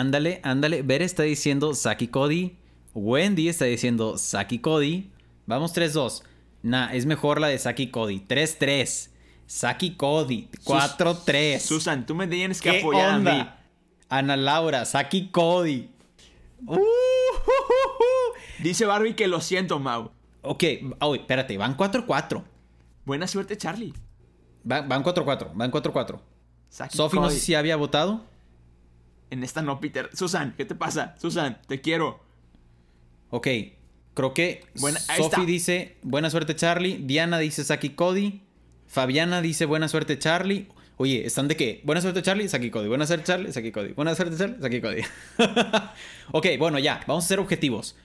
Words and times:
ándale, 0.00 0.40
ándale. 0.42 0.82
Ver 0.82 1.02
está 1.02 1.22
diciendo 1.22 1.74
Saki 1.74 2.08
Cody. 2.08 2.56
Wendy 2.94 3.48
está 3.48 3.64
diciendo 3.64 4.16
Saki 4.18 4.58
Cody. 4.58 5.10
Vamos 5.46 5.74
3-2. 5.74 6.22
Nah, 6.62 6.92
es 6.92 7.06
mejor 7.06 7.40
la 7.40 7.48
de 7.48 7.58
Saki 7.58 7.90
Cody. 7.90 8.20
3-3. 8.26 9.10
Saki 9.46 9.94
Cody. 9.96 10.48
4-3. 10.64 11.58
Susan, 11.60 12.06
tú 12.06 12.14
me 12.14 12.26
tienes 12.26 12.60
que 12.60 12.70
¿Qué 12.70 12.78
apoyar 12.80 13.10
a 13.10 13.18
mí. 13.18 13.28
onda? 13.30 13.60
Ana 14.08 14.36
Laura, 14.36 14.84
Saki 14.84 15.28
Cody. 15.30 15.90
Uh, 16.66 16.76
Dice 18.62 18.86
Barbie 18.86 19.14
que 19.14 19.28
lo 19.28 19.40
siento, 19.40 19.78
Mau. 19.78 20.10
ok, 20.42 20.64
oh, 21.00 21.14
espérate, 21.14 21.56
van 21.58 21.76
4-4. 21.76 22.42
Buena 23.04 23.26
suerte, 23.26 23.56
Charlie. 23.56 23.92
Van 24.64 24.88
van 24.88 25.04
4-4, 25.04 25.50
van 25.54 25.70
4-4. 25.70 26.18
Saki 26.68 26.96
Sophie 26.96 27.20
no 27.20 27.30
sé 27.30 27.38
si 27.38 27.54
había 27.54 27.76
votado. 27.76 28.22
En 29.30 29.42
esta 29.42 29.62
no, 29.62 29.80
Peter. 29.80 30.10
Susan, 30.12 30.54
¿qué 30.56 30.64
te 30.64 30.74
pasa? 30.74 31.14
Susan, 31.18 31.60
te 31.66 31.80
quiero. 31.80 32.24
Ok, 33.30 33.48
creo 34.14 34.32
que 34.34 34.64
ahí 35.08 35.22
Sophie 35.22 35.46
dice 35.46 35.96
buena 36.02 36.30
suerte 36.30 36.54
Charlie, 36.54 36.98
Diana 36.98 37.38
dice 37.38 37.64
Saki 37.64 37.90
Cody, 37.90 38.42
Fabiana 38.86 39.42
dice 39.42 39.66
buena 39.66 39.88
suerte 39.88 40.18
Charlie. 40.18 40.68
Oye, 40.98 41.26
están 41.26 41.48
de 41.48 41.56
qué? 41.56 41.82
Buena 41.84 42.00
suerte 42.00 42.22
Charlie, 42.22 42.48
Saki 42.48 42.70
Cody. 42.70 42.88
Buena 42.88 43.06
suerte 43.06 43.26
Charlie, 43.26 43.52
Saki 43.52 43.70
Cody. 43.70 43.92
Buena 43.92 44.14
suerte 44.14 44.38
Charlie, 44.38 44.56
Saki 44.60 44.80
Cody. 44.80 45.02
ok, 46.32 46.46
bueno, 46.58 46.78
ya, 46.78 47.00
vamos 47.06 47.24
a 47.24 47.26
hacer 47.26 47.38
objetivos. 47.38 47.96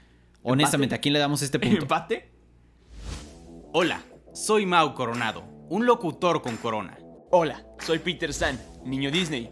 Honestamente, 0.44 0.96
¿a 0.96 0.98
quién 0.98 1.14
le 1.14 1.20
damos 1.20 1.42
este 1.42 1.60
punto? 1.60 1.84
¿Empate? 1.84 2.30
Hola, 3.72 4.04
soy 4.34 4.66
Mau 4.66 4.94
Coronado, 4.94 5.46
un 5.70 5.86
locutor 5.86 6.42
con 6.42 6.58
corona. 6.58 6.98
Hola, 7.30 7.64
soy 7.80 8.00
Peter 8.00 8.34
San, 8.34 8.60
niño 8.84 9.10
Disney. 9.10 9.52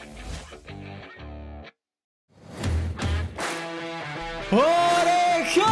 ¡Orejones! 4.51 5.63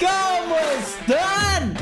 ¿Cómo 0.00 0.56
están? 0.78 1.74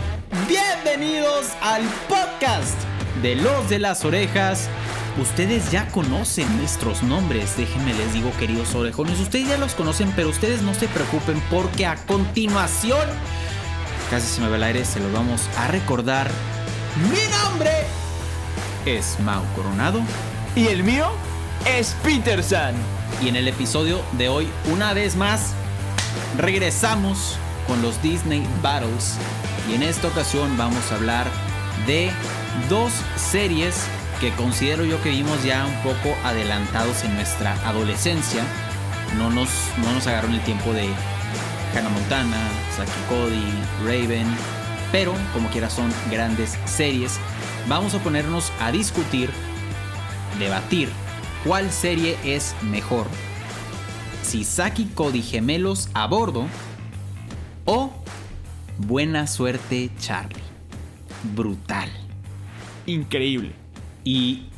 Bienvenidos 0.48 1.52
al 1.62 1.84
podcast 2.08 2.74
de 3.22 3.36
Los 3.36 3.70
de 3.70 3.78
las 3.78 4.04
Orejas. 4.04 4.68
Ustedes 5.22 5.70
ya 5.70 5.86
conocen 5.90 6.56
nuestros 6.56 7.04
nombres, 7.04 7.56
déjenme 7.56 7.94
les 7.94 8.12
digo 8.14 8.32
queridos 8.40 8.74
orejones, 8.74 9.20
ustedes 9.20 9.46
ya 9.46 9.58
los 9.58 9.76
conocen, 9.76 10.12
pero 10.16 10.28
ustedes 10.28 10.62
no 10.62 10.74
se 10.74 10.88
preocupen 10.88 11.40
porque 11.52 11.86
a 11.86 11.94
continuación, 11.94 13.08
casi 14.10 14.26
se 14.26 14.40
me 14.40 14.48
va 14.48 14.56
el 14.56 14.64
aire, 14.64 14.84
se 14.84 14.98
los 14.98 15.12
vamos 15.12 15.48
a 15.56 15.68
recordar. 15.68 16.28
Mi 17.12 17.30
nombre 17.44 17.70
es 18.86 19.20
Mau 19.20 19.44
Coronado 19.54 20.00
Y 20.56 20.66
el 20.66 20.82
mío 20.82 21.12
es 21.64 21.94
Peter 22.02 22.42
San. 22.42 22.74
Y 23.22 23.28
en 23.28 23.36
el 23.36 23.48
episodio 23.48 24.00
de 24.16 24.28
hoy, 24.28 24.48
una 24.72 24.92
vez 24.92 25.16
más, 25.16 25.52
regresamos 26.36 27.36
con 27.66 27.82
los 27.82 28.00
Disney 28.02 28.46
Battles. 28.62 29.16
Y 29.68 29.74
en 29.74 29.82
esta 29.82 30.08
ocasión 30.08 30.56
vamos 30.56 30.90
a 30.90 30.94
hablar 30.94 31.26
de 31.86 32.10
dos 32.68 32.92
series 33.16 33.84
que 34.20 34.32
considero 34.32 34.84
yo 34.84 35.00
que 35.02 35.10
vimos 35.10 35.42
ya 35.44 35.66
un 35.66 35.74
poco 35.82 36.16
adelantados 36.24 37.04
en 37.04 37.14
nuestra 37.14 37.54
adolescencia. 37.68 38.42
No 39.16 39.30
nos, 39.30 39.48
no 39.78 39.92
nos 39.92 40.06
agarró 40.06 40.28
en 40.28 40.34
el 40.34 40.42
tiempo 40.42 40.72
de 40.72 40.88
Hannah 41.74 41.90
Montana, 41.90 42.36
Saki 42.76 42.90
Cody, 43.08 43.52
Raven. 43.84 44.26
Pero 44.92 45.12
como 45.32 45.50
quiera 45.50 45.70
son 45.70 45.92
grandes 46.10 46.56
series. 46.66 47.18
Vamos 47.68 47.94
a 47.94 47.98
ponernos 47.98 48.52
a 48.60 48.72
discutir, 48.72 49.30
debatir 50.38 50.88
cuál 51.48 51.72
serie 51.72 52.18
es 52.26 52.54
mejor. 52.60 53.06
Si 54.22 54.44
Saki 54.44 54.84
Cody 54.94 55.22
gemelos 55.22 55.88
a 55.94 56.06
bordo 56.06 56.46
o 57.64 57.90
Buena 58.76 59.26
suerte 59.26 59.90
Charlie. 59.98 60.42
Brutal. 61.34 61.88
Increíble. 62.84 63.52
Y 64.04 64.48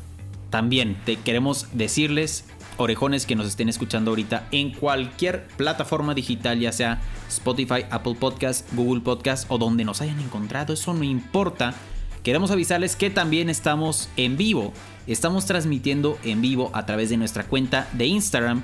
también 0.49 0.97
te 1.05 1.15
queremos 1.15 1.67
decirles, 1.71 2.43
orejones 2.75 3.25
que 3.25 3.37
nos 3.37 3.47
estén 3.47 3.69
escuchando 3.69 4.11
ahorita 4.11 4.49
en 4.51 4.73
cualquier 4.73 5.47
plataforma 5.47 6.13
digital, 6.13 6.59
ya 6.59 6.73
sea 6.73 7.01
Spotify, 7.29 7.85
Apple 7.89 8.15
Podcast, 8.19 8.67
Google 8.73 8.99
Podcast 8.99 9.49
o 9.49 9.57
donde 9.57 9.85
nos 9.85 10.01
hayan 10.01 10.19
encontrado, 10.19 10.73
eso 10.73 10.93
no 10.93 11.03
importa. 11.05 11.73
Queremos 12.21 12.51
avisarles 12.51 12.97
que 12.97 13.09
también 13.09 13.49
estamos 13.49 14.09
en 14.17 14.35
vivo. 14.35 14.73
Estamos 15.07 15.45
transmitiendo 15.47 16.19
en 16.23 16.41
vivo 16.41 16.69
a 16.73 16.85
través 16.85 17.09
de 17.09 17.17
nuestra 17.17 17.43
cuenta 17.43 17.89
de 17.93 18.05
Instagram. 18.05 18.61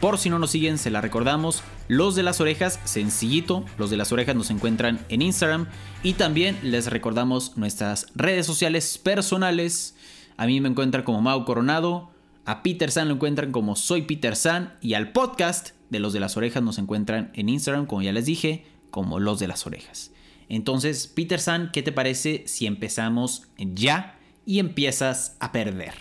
Por 0.00 0.18
si 0.18 0.28
no 0.28 0.38
nos 0.38 0.50
siguen, 0.50 0.76
se 0.76 0.90
la 0.90 1.00
recordamos. 1.00 1.62
Los 1.88 2.14
de 2.14 2.22
las 2.22 2.40
orejas, 2.40 2.78
sencillito. 2.84 3.64
Los 3.78 3.88
de 3.88 3.96
las 3.96 4.12
orejas 4.12 4.36
nos 4.36 4.50
encuentran 4.50 5.00
en 5.08 5.22
Instagram. 5.22 5.68
Y 6.02 6.14
también 6.14 6.58
les 6.62 6.88
recordamos 6.88 7.56
nuestras 7.56 8.08
redes 8.14 8.44
sociales 8.44 8.98
personales. 8.98 9.96
A 10.36 10.46
mí 10.46 10.60
me 10.60 10.68
encuentran 10.68 11.04
como 11.04 11.22
Mau 11.22 11.44
Coronado. 11.46 12.10
A 12.44 12.62
Peter 12.62 12.90
San 12.90 13.08
lo 13.08 13.14
encuentran 13.14 13.50
como 13.50 13.74
Soy 13.74 14.02
Peter 14.02 14.36
San. 14.36 14.74
Y 14.82 14.92
al 14.94 15.12
podcast 15.12 15.70
de 15.88 16.00
Los 16.00 16.12
de 16.12 16.20
las 16.20 16.36
Orejas 16.36 16.62
nos 16.62 16.78
encuentran 16.78 17.30
en 17.34 17.48
Instagram, 17.48 17.86
como 17.86 18.02
ya 18.02 18.12
les 18.12 18.26
dije, 18.26 18.66
como 18.90 19.20
Los 19.20 19.38
de 19.38 19.48
las 19.48 19.66
Orejas. 19.66 20.10
Entonces, 20.50 21.06
Peter 21.06 21.40
San, 21.40 21.70
¿qué 21.72 21.82
te 21.82 21.92
parece 21.92 22.44
si 22.46 22.66
empezamos 22.66 23.44
ya 23.56 24.18
y 24.44 24.58
empiezas 24.58 25.36
a 25.40 25.52
perder? 25.52 25.94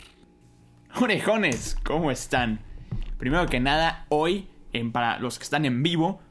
Orejones, 1.00 1.78
¿cómo 1.84 2.12
están? 2.12 2.60
Primero 3.18 3.46
que 3.48 3.60
nada, 3.60 4.06
hoy, 4.10 4.48
en, 4.74 4.92
para 4.92 5.20
los 5.20 5.38
que 5.38 5.44
están 5.44 5.66
en 5.66 5.84
vivo, 5.84 6.22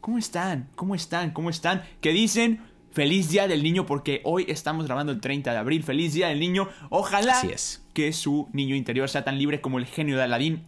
¿cómo 0.00 0.18
están? 0.18 0.68
¿Cómo 0.74 0.94
están? 0.94 1.30
¿Cómo 1.32 1.50
están? 1.50 1.82
Que 2.00 2.12
dicen 2.12 2.60
feliz 2.92 3.30
día 3.30 3.46
del 3.48 3.62
niño 3.62 3.86
porque 3.86 4.20
hoy 4.24 4.46
estamos 4.48 4.86
grabando 4.86 5.12
el 5.12 5.20
30 5.20 5.52
de 5.52 5.58
abril. 5.58 5.82
Feliz 5.82 6.14
día 6.14 6.28
del 6.28 6.40
niño. 6.40 6.68
Ojalá 6.88 7.32
Así 7.32 7.48
es. 7.48 7.86
que 7.94 8.12
su 8.12 8.48
niño 8.52 8.74
interior 8.74 9.08
sea 9.08 9.24
tan 9.24 9.38
libre 9.38 9.60
como 9.60 9.78
el 9.78 9.86
genio 9.86 10.16
de 10.16 10.24
Aladín 10.24 10.66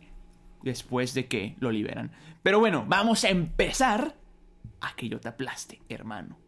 después 0.62 1.14
de 1.14 1.26
que 1.26 1.56
lo 1.59 1.70
liberan. 1.70 2.12
Pero 2.43 2.59
bueno, 2.59 2.84
vamos 2.87 3.25
a 3.25 3.31
empezar 3.31 4.16
a 4.81 4.94
que 4.97 5.09
yo 5.09 5.20
te 5.20 5.28
aplaste, 5.28 5.81
hermano. 5.88 6.38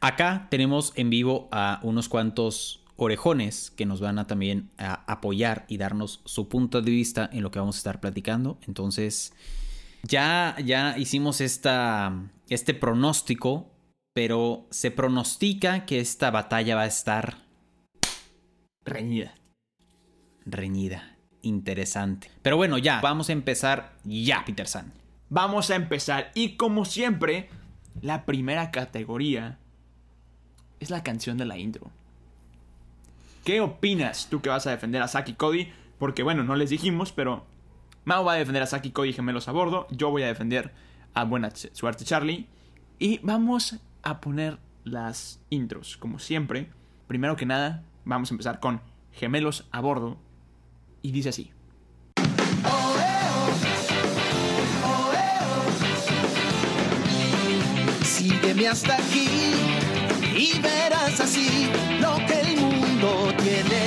Acá 0.00 0.46
tenemos 0.50 0.92
en 0.96 1.10
vivo 1.10 1.48
a 1.52 1.80
unos 1.82 2.08
cuantos 2.08 2.79
orejones 3.04 3.70
que 3.70 3.86
nos 3.86 4.00
van 4.00 4.18
a 4.18 4.26
también 4.26 4.70
a 4.78 5.04
apoyar 5.10 5.64
y 5.68 5.78
darnos 5.78 6.20
su 6.24 6.48
punto 6.48 6.82
de 6.82 6.90
vista 6.90 7.28
en 7.32 7.42
lo 7.42 7.50
que 7.50 7.58
vamos 7.58 7.76
a 7.76 7.78
estar 7.78 8.00
platicando. 8.00 8.58
Entonces, 8.66 9.32
ya, 10.02 10.56
ya 10.64 10.98
hicimos 10.98 11.40
esta, 11.40 12.14
este 12.48 12.74
pronóstico, 12.74 13.70
pero 14.14 14.66
se 14.70 14.90
pronostica 14.90 15.86
que 15.86 16.00
esta 16.00 16.30
batalla 16.30 16.76
va 16.76 16.82
a 16.82 16.86
estar 16.86 17.38
Reñida. 18.84 19.34
reñida, 20.44 21.16
interesante. 21.42 22.30
Pero 22.42 22.56
bueno, 22.56 22.78
ya, 22.78 23.00
vamos 23.00 23.28
a 23.28 23.32
empezar 23.32 23.96
ya, 24.04 24.44
Peter 24.44 24.66
San. 24.66 24.92
Vamos 25.28 25.70
a 25.70 25.76
empezar 25.76 26.32
y 26.34 26.56
como 26.56 26.84
siempre, 26.84 27.48
la 28.02 28.24
primera 28.24 28.70
categoría 28.70 29.58
es 30.80 30.90
la 30.90 31.02
canción 31.02 31.38
de 31.38 31.44
la 31.44 31.58
intro. 31.58 31.90
¿Qué 33.44 33.60
opinas 33.60 34.28
tú 34.28 34.40
que 34.42 34.50
vas 34.50 34.66
a 34.66 34.70
defender 34.70 35.02
a 35.02 35.08
Saki 35.08 35.34
Cody? 35.34 35.72
Porque 35.98 36.22
bueno, 36.22 36.44
no 36.44 36.56
les 36.56 36.70
dijimos, 36.70 37.12
pero 37.12 37.44
Mao 38.04 38.24
va 38.24 38.34
a 38.34 38.36
defender 38.36 38.62
a 38.62 38.66
Saki 38.66 38.90
Cody 38.90 39.12
gemelos 39.12 39.48
a 39.48 39.52
bordo, 39.52 39.86
yo 39.90 40.10
voy 40.10 40.22
a 40.22 40.26
defender 40.26 40.72
a 41.14 41.24
Buena 41.24 41.50
Suerte 41.50 42.04
Charlie 42.04 42.46
y 42.98 43.18
vamos 43.22 43.76
a 44.02 44.20
poner 44.20 44.58
las 44.84 45.40
intros 45.50 45.96
como 45.96 46.18
siempre. 46.18 46.70
Primero 47.06 47.36
que 47.36 47.46
nada, 47.46 47.82
vamos 48.04 48.30
a 48.30 48.34
empezar 48.34 48.60
con 48.60 48.82
gemelos 49.12 49.66
a 49.70 49.80
bordo 49.80 50.18
y 51.02 51.12
dice 51.12 51.30
así. 51.30 51.50
Sígueme 58.02 58.68
hasta 58.68 58.96
aquí 58.96 59.54
y 60.36 60.60
verás 60.60 61.20
así 61.20 61.70
lo 62.00 62.16
que 62.26 62.40
el 62.40 62.60
mundo 62.60 63.29
tiene 63.42 63.79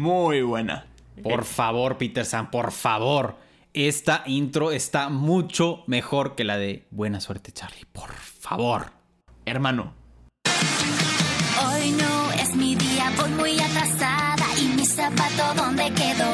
Muy 0.00 0.40
buena. 0.40 0.86
Por 1.22 1.44
favor, 1.44 1.98
Peter 1.98 2.24
San, 2.24 2.50
por 2.50 2.72
favor. 2.72 3.36
Esta 3.74 4.22
intro 4.24 4.72
está 4.72 5.10
mucho 5.10 5.84
mejor 5.86 6.36
que 6.36 6.44
la 6.44 6.56
de 6.56 6.86
Buena 6.90 7.20
suerte, 7.20 7.52
Charlie. 7.52 7.84
Por 7.92 8.10
favor. 8.14 8.92
Hermano, 9.44 9.92
Hoy 10.46 11.90
no 11.90 12.32
es 12.32 12.56
mi 12.56 12.76
día, 12.76 13.12
voy 13.18 13.28
muy 13.32 13.60
atrasada 13.60 14.46
y 14.58 14.68
mi 14.68 14.86
zapato 14.86 15.52
dónde 15.54 15.92
quedó. 15.92 16.32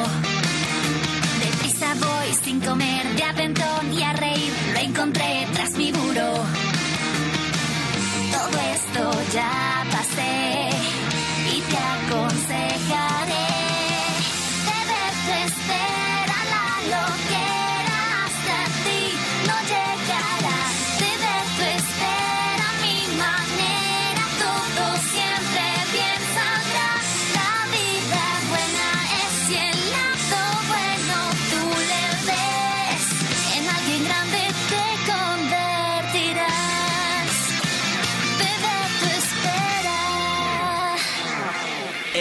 Deprisa 1.41 1.93
voy 1.95 2.33
sin 2.41 2.61
comer, 2.61 3.05
de 3.17 3.23
aventón 3.23 3.93
y 3.93 4.01
a 4.01 4.13
reír, 4.13 4.53
lo 4.71 4.79
encontré 4.79 5.45
tras 5.53 5.75
mi 5.75 5.91
buró. 5.91 6.35
Todo 8.31 8.59
esto 8.73 9.33
ya 9.33 9.76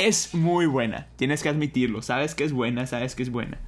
es 0.06 0.35
muy 0.35 0.67
buena. 0.67 1.08
Tienes 1.17 1.43
que 1.43 1.49
admitirlo. 1.49 2.03
Sabes 2.03 2.35
que 2.35 2.44
es 2.44 2.53
buena, 2.53 2.87
sabes 2.87 3.14
que 3.14 3.23
es 3.23 3.31
buena. 3.31 3.58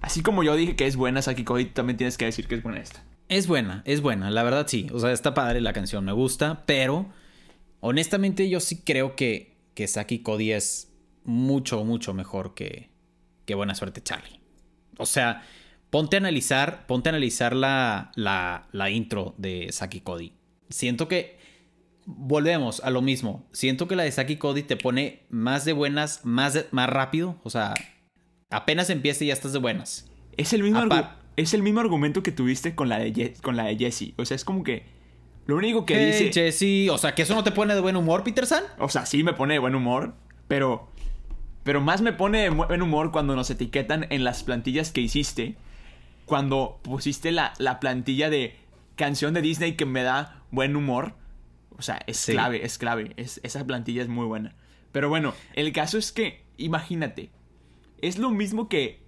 Así 0.00 0.22
como 0.22 0.42
yo 0.42 0.54
dije 0.56 0.76
que 0.76 0.86
es 0.86 0.96
buena 0.96 1.22
Saki 1.22 1.44
Cody, 1.44 1.66
también 1.66 1.96
tienes 1.96 2.18
que 2.18 2.26
decir 2.26 2.46
que 2.46 2.56
es 2.56 2.62
buena 2.62 2.80
esta. 2.80 3.02
Es 3.28 3.46
buena, 3.46 3.82
es 3.86 4.02
buena, 4.02 4.30
la 4.30 4.42
verdad 4.42 4.66
sí. 4.68 4.86
O 4.92 4.98
sea, 4.98 5.12
está 5.12 5.32
padre 5.32 5.62
la 5.62 5.72
canción, 5.72 6.04
me 6.04 6.12
gusta, 6.12 6.64
pero 6.66 7.06
honestamente 7.80 8.50
yo 8.50 8.60
sí 8.60 8.82
creo 8.82 9.16
que, 9.16 9.56
que 9.74 9.88
Saki 9.88 10.18
Cody 10.18 10.52
es 10.52 10.92
mucho, 11.24 11.84
mucho 11.84 12.12
mejor 12.12 12.54
que, 12.54 12.90
que 13.46 13.54
Buena 13.54 13.74
Suerte 13.74 14.02
Charlie. 14.02 14.40
O 14.98 15.06
sea, 15.06 15.42
ponte 15.88 16.16
a 16.16 16.18
analizar, 16.18 16.86
ponte 16.86 17.08
a 17.08 17.12
analizar 17.12 17.56
la, 17.56 18.12
la, 18.14 18.68
la 18.72 18.90
intro 18.90 19.34
de 19.38 19.68
Saki 19.72 20.00
Cody. 20.00 20.34
Siento 20.68 21.08
que 21.08 21.38
volvemos 22.06 22.80
a 22.84 22.90
lo 22.90 23.02
mismo. 23.02 23.46
Siento 23.52 23.88
que 23.88 23.96
la 23.96 24.02
de 24.02 24.12
Saki 24.12 24.36
Cody 24.36 24.62
te 24.62 24.76
pone 24.76 25.20
más 25.30 25.64
de 25.64 25.72
buenas, 25.72 26.24
más, 26.24 26.54
de- 26.54 26.66
más 26.70 26.88
rápido. 26.88 27.36
O 27.42 27.50
sea, 27.50 27.74
apenas 28.50 28.90
empieza 28.90 29.24
y 29.24 29.28
ya 29.28 29.32
estás 29.32 29.52
de 29.52 29.58
buenas. 29.58 30.10
Es 30.36 30.52
el 30.52 30.62
mismo, 30.62 30.82
es 31.36 31.54
el 31.54 31.62
mismo 31.62 31.80
argumento 31.80 32.22
que 32.22 32.32
tuviste 32.32 32.74
con 32.74 32.88
la 32.88 32.98
de, 32.98 33.12
Ye- 33.12 33.34
con 33.42 33.56
la 33.56 33.64
de 33.64 33.76
Jessie. 33.76 34.14
O 34.16 34.24
sea, 34.24 34.34
es 34.34 34.44
como 34.44 34.64
que 34.64 34.84
lo 35.46 35.56
único 35.56 35.84
que 35.86 35.94
Hey, 35.96 36.06
dice... 36.28 36.32
Jesse, 36.32 36.90
o 36.90 36.98
sea, 36.98 37.14
que 37.14 37.22
eso 37.22 37.34
no 37.34 37.44
te 37.44 37.52
pone 37.52 37.74
de 37.74 37.80
buen 37.80 37.96
humor, 37.96 38.24
Peter 38.24 38.46
San. 38.46 38.64
O 38.78 38.88
sea, 38.88 39.06
sí 39.06 39.22
me 39.22 39.32
pone 39.34 39.54
de 39.54 39.58
buen 39.60 39.74
humor, 39.74 40.14
pero... 40.48 40.88
Pero 41.64 41.80
más 41.80 42.02
me 42.02 42.12
pone 42.12 42.42
de 42.42 42.50
buen 42.50 42.82
humor 42.82 43.10
cuando 43.10 43.34
nos 43.36 43.48
etiquetan 43.48 44.06
en 44.10 44.22
las 44.22 44.42
plantillas 44.42 44.92
que 44.92 45.00
hiciste. 45.00 45.56
Cuando 46.26 46.78
pusiste 46.82 47.32
la, 47.32 47.54
la 47.58 47.80
plantilla 47.80 48.28
de 48.28 48.54
canción 48.96 49.32
de 49.32 49.40
Disney 49.40 49.72
que 49.74 49.86
me 49.86 50.02
da 50.02 50.42
buen 50.50 50.76
humor. 50.76 51.14
O 51.78 51.82
sea, 51.82 52.00
es 52.06 52.16
Sí. 52.18 52.32
clave, 52.32 52.64
es 52.64 52.78
clave. 52.78 53.12
Es, 53.16 53.40
esa 53.42 53.66
plantilla 53.66 54.02
es 54.02 54.08
muy 54.08 54.26
buena. 54.26 54.54
Pero 54.92 55.08
bueno, 55.08 55.34
el 55.54 55.72
caso 55.72 55.98
es 55.98 56.12
que, 56.12 56.44
imagínate, 56.56 57.30
es 58.00 58.18
lo 58.18 58.30
mismo 58.30 58.68
que 58.68 59.02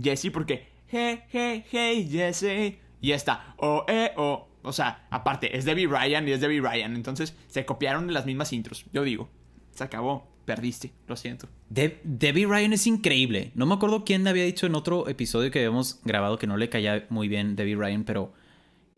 Jesse 0.00 0.30
porque, 0.32 0.68
hey, 0.88 1.20
hey, 1.30 1.64
hey, 1.70 2.08
Jesse. 2.10 2.78
Y 3.00 3.08
ya 3.08 3.14
está, 3.16 3.54
o, 3.58 3.84
eh, 3.88 4.12
o. 4.16 4.48
O 4.62 4.72
sea, 4.74 5.06
aparte, 5.10 5.56
es 5.56 5.64
Debbie 5.64 5.86
Ryan 5.86 6.28
y 6.28 6.32
es 6.32 6.40
Debbie 6.42 6.60
Ryan. 6.60 6.94
Entonces, 6.94 7.34
se 7.46 7.64
copiaron 7.64 8.06
de 8.08 8.12
las 8.12 8.26
mismas 8.26 8.52
intros. 8.52 8.84
Yo 8.92 9.02
digo, 9.04 9.30
se 9.70 9.84
acabó, 9.84 10.30
perdiste, 10.44 10.92
lo 11.06 11.16
siento. 11.16 11.48
De- 11.70 11.98
Debbie 12.04 12.44
Ryan 12.46 12.74
es 12.74 12.86
increíble. 12.86 13.52
No 13.54 13.64
me 13.64 13.72
acuerdo 13.74 14.04
quién 14.04 14.28
había 14.28 14.44
dicho 14.44 14.66
en 14.66 14.74
otro 14.74 15.08
episodio 15.08 15.50
que 15.50 15.60
habíamos 15.60 16.02
grabado 16.04 16.38
que 16.38 16.46
no 16.46 16.58
le 16.58 16.68
caía 16.68 17.06
muy 17.08 17.26
bien 17.28 17.56
Debbie 17.56 17.74
Ryan, 17.76 18.04
pero 18.04 18.34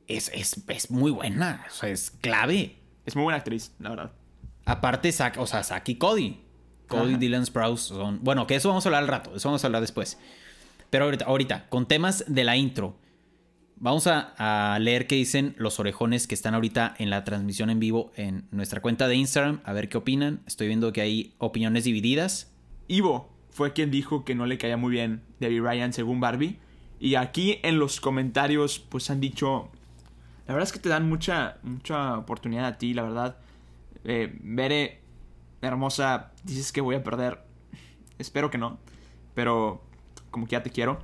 es, 0.08 0.32
es, 0.34 0.64
es 0.66 0.90
muy 0.90 1.12
buena. 1.12 1.64
O 1.68 1.72
sea, 1.72 1.90
es 1.90 2.10
clave. 2.10 2.78
Es 3.06 3.16
muy 3.16 3.24
buena 3.24 3.38
actriz, 3.38 3.72
la 3.78 3.90
verdad. 3.90 4.12
Aparte, 4.64 5.08
Zack- 5.10 5.38
o 5.38 5.46
sea, 5.46 5.62
Zack 5.64 5.88
y 5.88 5.94
Cody. 5.96 6.38
Cody, 6.88 7.10
Ajá. 7.12 7.18
Dylan 7.18 7.46
Sprouse 7.46 7.80
son. 7.82 8.20
Bueno, 8.22 8.46
que 8.46 8.54
eso 8.54 8.68
vamos 8.68 8.84
a 8.86 8.88
hablar 8.88 9.02
al 9.02 9.08
rato. 9.08 9.34
Eso 9.34 9.48
vamos 9.48 9.64
a 9.64 9.66
hablar 9.66 9.80
después. 9.80 10.18
Pero 10.90 11.06
ahorita, 11.06 11.24
ahorita 11.24 11.68
con 11.68 11.86
temas 11.86 12.24
de 12.28 12.44
la 12.44 12.56
intro. 12.56 12.96
Vamos 13.76 14.06
a, 14.06 14.74
a 14.74 14.78
leer 14.78 15.08
qué 15.08 15.16
dicen 15.16 15.54
los 15.58 15.80
orejones 15.80 16.28
que 16.28 16.34
están 16.36 16.54
ahorita 16.54 16.94
en 16.98 17.10
la 17.10 17.24
transmisión 17.24 17.68
en 17.70 17.80
vivo 17.80 18.12
en 18.14 18.44
nuestra 18.52 18.80
cuenta 18.80 19.08
de 19.08 19.16
Instagram. 19.16 19.60
A 19.64 19.72
ver 19.72 19.88
qué 19.88 19.96
opinan. 19.98 20.40
Estoy 20.46 20.68
viendo 20.68 20.92
que 20.92 21.00
hay 21.00 21.34
opiniones 21.38 21.82
divididas. 21.84 22.52
Ivo 22.86 23.28
fue 23.50 23.72
quien 23.72 23.90
dijo 23.90 24.24
que 24.24 24.34
no 24.36 24.46
le 24.46 24.56
caía 24.58 24.76
muy 24.76 24.92
bien 24.92 25.22
Debbie 25.40 25.60
Ryan 25.60 25.92
según 25.92 26.20
Barbie. 26.20 26.58
Y 27.00 27.16
aquí 27.16 27.58
en 27.64 27.80
los 27.80 28.00
comentarios, 28.00 28.78
pues 28.78 29.10
han 29.10 29.20
dicho. 29.20 29.68
La 30.52 30.56
verdad 30.56 30.68
es 30.68 30.72
que 30.74 30.80
te 30.80 30.90
dan 30.90 31.08
mucha, 31.08 31.56
mucha 31.62 32.18
oportunidad 32.18 32.66
a 32.66 32.76
ti, 32.76 32.92
la 32.92 33.04
verdad. 33.04 33.38
Eh, 34.04 34.36
Bere, 34.42 35.00
hermosa, 35.62 36.30
dices 36.44 36.72
que 36.72 36.82
voy 36.82 36.94
a 36.94 37.02
perder. 37.02 37.38
Espero 38.18 38.50
que 38.50 38.58
no. 38.58 38.76
Pero 39.34 39.82
como 40.30 40.44
que 40.44 40.52
ya 40.52 40.62
te 40.62 40.68
quiero. 40.68 41.00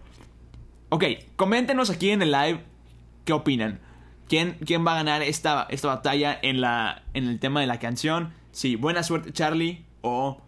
Ok, 0.90 1.04
coméntenos 1.36 1.88
aquí 1.88 2.10
en 2.10 2.20
el 2.20 2.30
live 2.30 2.60
qué 3.24 3.32
opinan. 3.32 3.80
¿Quién, 4.28 4.58
quién 4.66 4.86
va 4.86 4.92
a 4.92 4.96
ganar 4.96 5.22
esta, 5.22 5.66
esta 5.70 5.88
batalla 5.88 6.38
en, 6.42 6.60
la, 6.60 7.04
en 7.14 7.26
el 7.26 7.40
tema 7.40 7.62
de 7.62 7.68
la 7.68 7.78
canción? 7.78 8.34
Sí, 8.52 8.76
buena 8.76 9.02
suerte 9.02 9.32
Charlie 9.32 9.82
o 10.02 10.42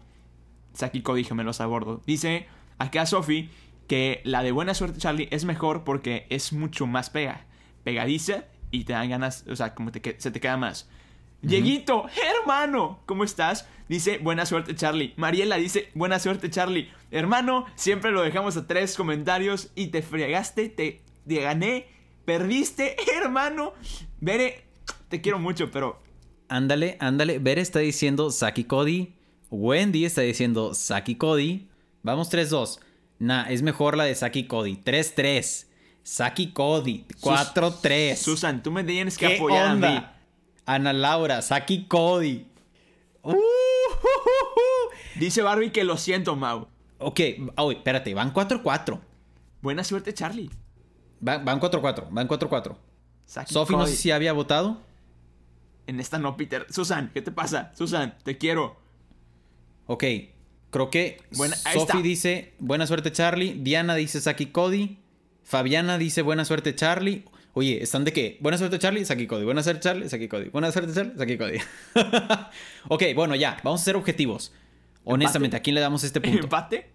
Saki 0.75 1.01
Cody 1.01 1.23
gemelos 1.23 1.59
a 1.59 1.65
bordo. 1.65 2.03
Dice 2.05 2.45
acá 2.77 3.07
Sophie 3.07 3.49
que 3.87 4.21
la 4.25 4.43
de 4.43 4.51
Buena 4.51 4.75
Suerte 4.75 4.99
Charlie 4.99 5.27
es 5.31 5.43
mejor 5.43 5.85
porque 5.85 6.27
es 6.29 6.53
mucho 6.53 6.85
más 6.85 7.09
pega, 7.09 7.45
pegadiza 7.83 8.43
y 8.71 8.85
te 8.85 8.93
dan 8.93 9.09
ganas, 9.09 9.45
o 9.47 9.55
sea, 9.55 9.75
como 9.75 9.91
te, 9.91 10.15
se 10.17 10.31
te 10.31 10.39
queda 10.39 10.57
más. 10.57 10.89
Dieguito, 11.41 12.05
hermano, 12.39 12.99
¿cómo 13.05 13.23
estás? 13.23 13.67
Dice, 13.89 14.19
buena 14.19 14.45
suerte 14.45 14.75
Charlie. 14.75 15.13
Mariela 15.17 15.57
dice, 15.57 15.89
buena 15.95 16.19
suerte 16.19 16.49
Charlie. 16.49 16.89
Hermano, 17.09 17.65
siempre 17.75 18.11
lo 18.11 18.21
dejamos 18.21 18.55
a 18.57 18.67
tres 18.67 18.95
comentarios 18.95 19.71
y 19.75 19.87
te 19.87 20.01
fregaste, 20.01 20.69
te, 20.69 21.01
te 21.27 21.41
gané, 21.41 21.87
perdiste, 22.25 22.95
hermano. 23.21 23.73
Bere, 24.19 24.63
te 25.09 25.19
quiero 25.19 25.39
mucho, 25.39 25.71
pero 25.71 25.99
Ándale, 26.51 26.97
ándale. 26.99 27.39
Ver 27.39 27.59
está 27.59 27.79
diciendo 27.79 28.29
Saki 28.29 28.65
Cody. 28.65 29.13
Wendy 29.51 30.03
está 30.03 30.19
diciendo 30.19 30.73
Saki 30.73 31.15
Cody. 31.15 31.69
Vamos 32.03 32.29
3-2. 32.29 32.79
Nah, 33.19 33.45
es 33.49 33.61
mejor 33.61 33.95
la 33.95 34.03
de 34.03 34.13
Saki 34.13 34.47
Cody. 34.47 34.75
3-3. 34.75 35.67
Saki 36.11 36.51
Cody. 36.51 37.05
4-3. 37.21 38.15
Susan, 38.17 38.61
tú 38.61 38.69
me 38.69 38.83
tienes 38.83 39.17
que 39.17 39.27
¿Qué 39.27 39.35
apoyar 39.37 39.67
a 39.67 39.75
mí. 39.75 39.85
onda? 39.85 40.17
Ana 40.65 40.91
Laura, 40.91 41.41
Saki 41.41 41.85
Cody. 41.87 42.47
Uh, 43.23 43.37
Dice 45.15 45.41
Barbie 45.41 45.71
que 45.71 45.83
lo 45.85 45.95
siento, 45.97 46.35
Mau. 46.35 46.67
ok, 46.97 47.19
oh, 47.55 47.71
espérate, 47.71 48.13
van 48.13 48.33
4-4. 48.33 48.99
Buena 49.61 49.83
suerte, 49.85 50.13
Charlie. 50.13 50.49
Van 51.21 51.45
van 51.45 51.59
4-4, 51.61 52.07
van 52.11 52.27
4-4. 52.27 52.75
Saki 53.25 53.53
Sofi 53.53 53.71
no 53.73 53.79
Cody. 53.79 53.91
sé 53.91 53.97
si 53.97 54.11
había 54.11 54.33
votado. 54.33 54.81
En 55.87 55.99
esta 56.01 56.17
no, 56.19 56.35
Peter. 56.35 56.65
Susan, 56.69 57.09
¿qué 57.13 57.21
te 57.21 57.31
pasa? 57.31 57.71
Susan, 57.75 58.17
te 58.23 58.37
quiero. 58.37 58.75
Ok, 59.85 60.03
creo 60.71 60.89
que 60.89 61.21
Buena- 61.37 61.55
Sofi 61.55 61.77
está. 61.79 62.01
dice 62.01 62.53
buena 62.59 62.85
suerte 62.87 63.11
Charlie, 63.13 63.53
Diana 63.59 63.95
dice 63.95 64.19
Saki 64.21 64.47
Cody, 64.47 64.97
Fabiana 65.51 65.97
dice 65.97 66.21
buena 66.21 66.45
suerte 66.45 66.73
Charlie. 66.75 67.25
Oye, 67.51 67.83
están 67.83 68.05
de 68.05 68.13
qué? 68.13 68.37
Buena 68.39 68.57
suerte 68.57 68.79
Charlie, 68.79 69.03
Saki 69.03 69.27
Cody. 69.27 69.43
Buena 69.43 69.61
suerte 69.61 69.81
Charlie, 69.81 70.07
Saki 70.07 70.29
Cody. 70.29 70.47
Buena 70.47 70.71
suerte 70.71 70.93
Charlie, 70.93 71.17
Saki 71.17 71.37
Cody. 71.37 71.57
ok, 72.87 73.03
bueno, 73.13 73.35
ya, 73.35 73.57
vamos 73.61 73.81
a 73.81 73.83
ser 73.83 73.97
objetivos. 73.97 74.53
Honestamente, 75.03 75.57
¿a 75.57 75.59
quién 75.59 75.75
le 75.75 75.81
damos 75.81 76.05
este 76.05 76.21
punto? 76.21 76.43
¿Empate? 76.43 76.89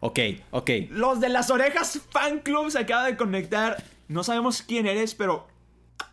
Ok, 0.00 0.18
ok. 0.50 0.70
Los 0.90 1.20
de 1.20 1.28
las 1.28 1.48
orejas 1.50 2.00
fan 2.10 2.40
club 2.40 2.68
se 2.68 2.80
acaba 2.80 3.04
de 3.04 3.16
conectar. 3.16 3.80
No 4.08 4.24
sabemos 4.24 4.62
quién 4.62 4.88
eres, 4.88 5.14
pero 5.14 5.46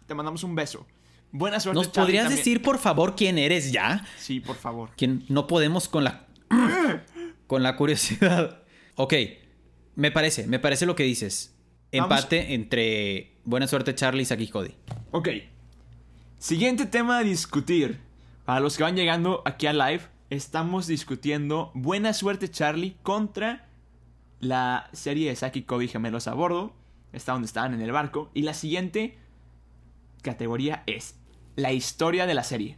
te 0.05 0.13
mandamos 0.13 0.43
un 0.43 0.53
beso. 0.53 0.85
Buena 1.31 1.59
suerte, 1.59 1.79
¿Nos 1.79 1.91
Charlie, 1.91 2.05
podrías 2.05 2.23
también. 2.25 2.37
decir, 2.37 2.61
por 2.61 2.77
favor, 2.77 3.15
quién 3.15 3.39
eres 3.39 3.71
ya? 3.71 4.05
Sí, 4.19 4.39
por 4.39 4.55
favor. 4.55 4.91
Que 4.95 5.07
no 5.29 5.47
podemos 5.47 5.87
con 5.89 6.03
la. 6.03 6.27
con 7.47 7.63
la 7.63 7.75
curiosidad. 7.75 8.59
Ok, 8.97 9.15
me 9.95 10.11
parece, 10.11 10.47
me 10.47 10.59
parece 10.59 10.85
lo 10.85 10.95
que 10.95 11.03
dices. 11.03 11.55
Vamos. 11.91 12.17
Empate 12.17 12.53
entre 12.53 13.33
buena 13.43 13.67
suerte 13.67 13.93
Charlie 13.93 14.23
y 14.23 14.25
Saki 14.25 14.47
Cody. 14.47 14.73
Ok. 15.11 15.29
Siguiente 16.37 16.85
tema 16.85 17.19
a 17.19 17.23
discutir. 17.23 17.99
Para 18.45 18.59
los 18.59 18.75
que 18.75 18.83
van 18.83 18.95
llegando 18.95 19.41
aquí 19.45 19.67
al 19.67 19.77
live, 19.77 20.01
estamos 20.29 20.87
discutiendo 20.87 21.71
Buena 21.73 22.13
Suerte 22.13 22.49
Charlie 22.49 22.97
contra 23.01 23.69
la 24.41 24.89
serie 24.91 25.29
de 25.29 25.35
Saki 25.35 25.59
y 25.59 25.63
Cody 25.63 25.87
Gemelos 25.87 26.27
a 26.27 26.33
Bordo. 26.33 26.73
Está 27.13 27.31
donde 27.31 27.45
estaban 27.45 27.73
en 27.73 27.81
el 27.81 27.91
barco. 27.91 28.29
Y 28.33 28.41
la 28.41 28.53
siguiente 28.53 29.17
categoría 30.21 30.83
es 30.87 31.15
la 31.55 31.71
historia 31.71 32.25
de 32.25 32.33
la 32.33 32.43
serie. 32.43 32.77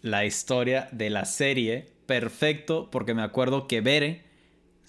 La 0.00 0.24
historia 0.24 0.88
de 0.90 1.10
la 1.10 1.26
serie, 1.26 1.92
perfecto, 2.06 2.90
porque 2.90 3.14
me 3.14 3.22
acuerdo 3.22 3.68
que 3.68 3.80
Bere, 3.80 4.24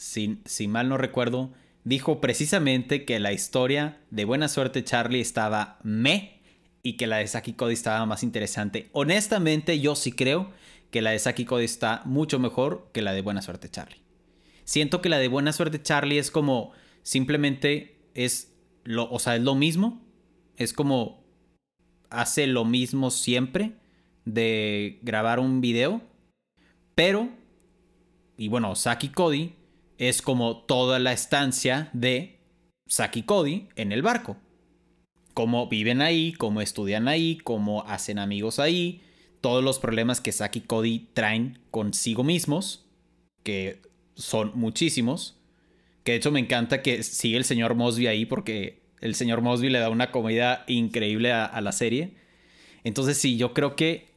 si, 0.03 0.41
si 0.43 0.67
mal 0.67 0.89
no 0.89 0.97
recuerdo, 0.97 1.53
dijo 1.85 2.19
precisamente 2.19 3.05
que 3.05 3.21
la 3.21 3.31
historia 3.31 4.01
de 4.11 4.25
Buena 4.25 4.49
Suerte 4.49 4.83
Charlie 4.83 5.21
estaba 5.21 5.79
me 5.81 6.41
y 6.83 6.97
que 6.97 7.07
la 7.07 7.17
de 7.17 7.27
Saki 7.27 7.53
Cody 7.53 7.73
estaba 7.73 8.05
más 8.05 8.21
interesante. 8.21 8.89
Honestamente, 8.91 9.79
yo 9.79 9.95
sí 9.95 10.11
creo 10.11 10.51
que 10.91 11.01
la 11.01 11.11
de 11.11 11.19
Saki 11.19 11.45
Cody 11.45 11.63
está 11.63 12.01
mucho 12.03 12.37
mejor 12.37 12.89
que 12.91 13.01
la 13.01 13.13
de 13.13 13.21
Buena 13.21 13.41
Suerte 13.41 13.69
Charlie. 13.69 14.01
Siento 14.65 15.01
que 15.01 15.07
la 15.07 15.19
de 15.19 15.29
Buena 15.29 15.53
Suerte 15.53 15.81
Charlie 15.81 16.17
es 16.17 16.31
como 16.31 16.73
simplemente 17.01 17.95
es 18.13 18.53
lo, 18.83 19.09
o 19.09 19.19
sea, 19.19 19.37
es 19.37 19.41
lo 19.41 19.55
mismo, 19.55 20.01
es 20.57 20.73
como 20.73 21.23
hace 22.09 22.45
lo 22.47 22.65
mismo 22.65 23.09
siempre 23.09 23.71
de 24.25 24.99
grabar 25.01 25.39
un 25.39 25.61
video, 25.61 26.01
pero 26.93 27.29
y 28.35 28.49
bueno, 28.49 28.75
Saki 28.75 29.07
Cody 29.07 29.62
es 29.97 30.21
como 30.21 30.57
toda 30.57 30.99
la 30.99 31.13
estancia 31.13 31.89
de 31.93 32.39
Saki 32.87 33.23
Cody 33.23 33.67
en 33.75 33.91
el 33.91 34.01
barco. 34.01 34.37
Cómo 35.33 35.67
viven 35.67 36.01
ahí, 36.01 36.33
cómo 36.33 36.61
estudian 36.61 37.07
ahí, 37.07 37.37
cómo 37.43 37.83
hacen 37.87 38.19
amigos 38.19 38.59
ahí, 38.59 39.01
todos 39.41 39.63
los 39.63 39.79
problemas 39.79 40.21
que 40.21 40.31
Saki 40.31 40.59
y 40.59 40.61
Cody 40.61 41.09
traen 41.13 41.59
consigo 41.71 42.23
mismos, 42.23 42.85
que 43.43 43.81
son 44.15 44.51
muchísimos. 44.55 45.39
Que 46.03 46.13
de 46.13 46.17
hecho 46.17 46.31
me 46.31 46.39
encanta 46.39 46.81
que 46.81 47.01
sigue 47.03 47.37
el 47.37 47.45
señor 47.45 47.75
Mosby 47.75 48.07
ahí 48.07 48.25
porque 48.25 48.83
el 48.99 49.15
señor 49.15 49.41
Mosby 49.41 49.69
le 49.69 49.79
da 49.79 49.89
una 49.89 50.11
comida 50.11 50.65
increíble 50.67 51.31
a, 51.31 51.45
a 51.45 51.61
la 51.61 51.71
serie. 51.71 52.15
Entonces 52.83 53.17
sí, 53.17 53.37
yo 53.37 53.53
creo 53.53 53.75
que 53.75 54.13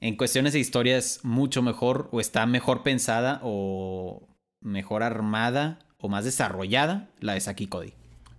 en 0.00 0.16
cuestiones 0.16 0.54
de 0.54 0.58
historia 0.58 0.98
es 0.98 1.20
mucho 1.22 1.62
mejor 1.62 2.08
o 2.10 2.20
está 2.20 2.44
mejor 2.46 2.82
pensada 2.82 3.40
o 3.44 4.31
mejor 4.62 5.02
armada 5.02 5.78
o 5.98 6.08
más 6.08 6.24
desarrollada 6.24 7.08
la 7.20 7.34
de 7.34 7.40
Saki 7.40 7.66
Cody. 7.66 7.92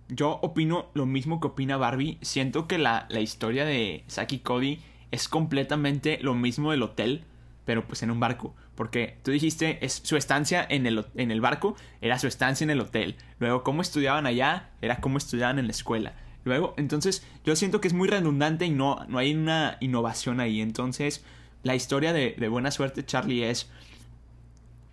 Yo 0.08 0.38
opino 0.42 0.90
lo 0.94 1.06
mismo 1.06 1.40
que 1.40 1.48
opina 1.48 1.76
Barbie. 1.76 2.18
Siento 2.20 2.66
que 2.68 2.78
la, 2.78 3.06
la 3.08 3.20
historia 3.20 3.64
de 3.64 4.04
Saki 4.06 4.40
Cody 4.40 4.80
es 5.10 5.28
completamente 5.28 6.18
lo 6.20 6.34
mismo 6.34 6.72
del 6.72 6.82
hotel, 6.82 7.24
pero 7.64 7.86
pues 7.86 8.02
en 8.02 8.10
un 8.10 8.20
barco. 8.20 8.54
Porque 8.74 9.18
tú 9.22 9.30
dijiste, 9.30 9.84
es 9.84 10.00
su 10.04 10.16
estancia 10.16 10.66
en 10.68 10.86
el, 10.86 11.06
en 11.14 11.30
el 11.30 11.40
barco 11.40 11.76
era 12.00 12.18
su 12.18 12.26
estancia 12.26 12.64
en 12.64 12.70
el 12.70 12.80
hotel. 12.80 13.16
Luego, 13.38 13.62
cómo 13.62 13.80
estudiaban 13.80 14.26
allá 14.26 14.70
era 14.82 15.00
cómo 15.00 15.18
estudiaban 15.18 15.58
en 15.58 15.66
la 15.66 15.72
escuela. 15.72 16.14
Luego, 16.44 16.74
entonces, 16.76 17.26
yo 17.44 17.56
siento 17.56 17.80
que 17.80 17.88
es 17.88 17.94
muy 17.94 18.08
redundante 18.08 18.66
y 18.66 18.70
no, 18.70 19.06
no 19.08 19.18
hay 19.18 19.34
una 19.34 19.78
innovación 19.80 20.40
ahí. 20.40 20.60
Entonces, 20.60 21.24
la 21.62 21.74
historia 21.74 22.12
de, 22.12 22.34
de 22.38 22.48
Buena 22.48 22.70
Suerte 22.70 23.06
Charlie 23.06 23.48
es 23.48 23.70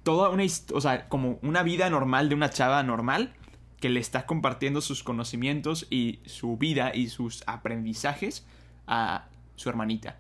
toda 0.04 0.30
una, 0.30 0.44
o 0.74 0.82
sea, 0.82 1.08
como 1.10 1.40
una 1.42 1.64
vida 1.64 1.90
normal 1.90 2.30
de 2.30 2.36
una 2.36 2.50
chava 2.50 2.82
normal 2.84 3.34
que 3.80 3.90
le 3.90 4.00
está 4.00 4.26
compartiendo 4.26 4.82
sus 4.82 5.04
conocimientos 5.04 5.88
y 5.90 6.20
su 6.26 6.58
vida 6.58 6.92
y 6.94 7.10
sus 7.10 7.44
aprendizajes 7.48 8.46
a 8.88 9.28
su 9.56 9.70
hermanita 9.70 10.18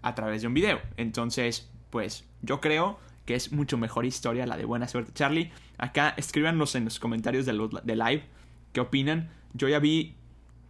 a 0.00 0.14
través 0.14 0.42
de 0.42 0.48
un 0.48 0.54
video. 0.54 0.80
Entonces, 0.96 1.70
pues 1.90 2.24
yo 2.40 2.60
creo 2.60 2.98
que 3.26 3.34
es 3.34 3.52
mucho 3.52 3.78
mejor 3.78 4.04
historia 4.04 4.46
la 4.46 4.56
de 4.56 4.64
Buena 4.64 4.88
Suerte 4.88 5.12
Charlie. 5.12 5.52
Acá 5.78 6.14
escríbanos 6.16 6.74
en 6.74 6.84
los 6.84 6.98
comentarios 6.98 7.46
de, 7.46 7.52
los, 7.52 7.70
de 7.84 7.96
live 7.96 8.24
qué 8.72 8.80
opinan. 8.80 9.30
Yo 9.52 9.68
ya 9.68 9.78
vi 9.78 10.16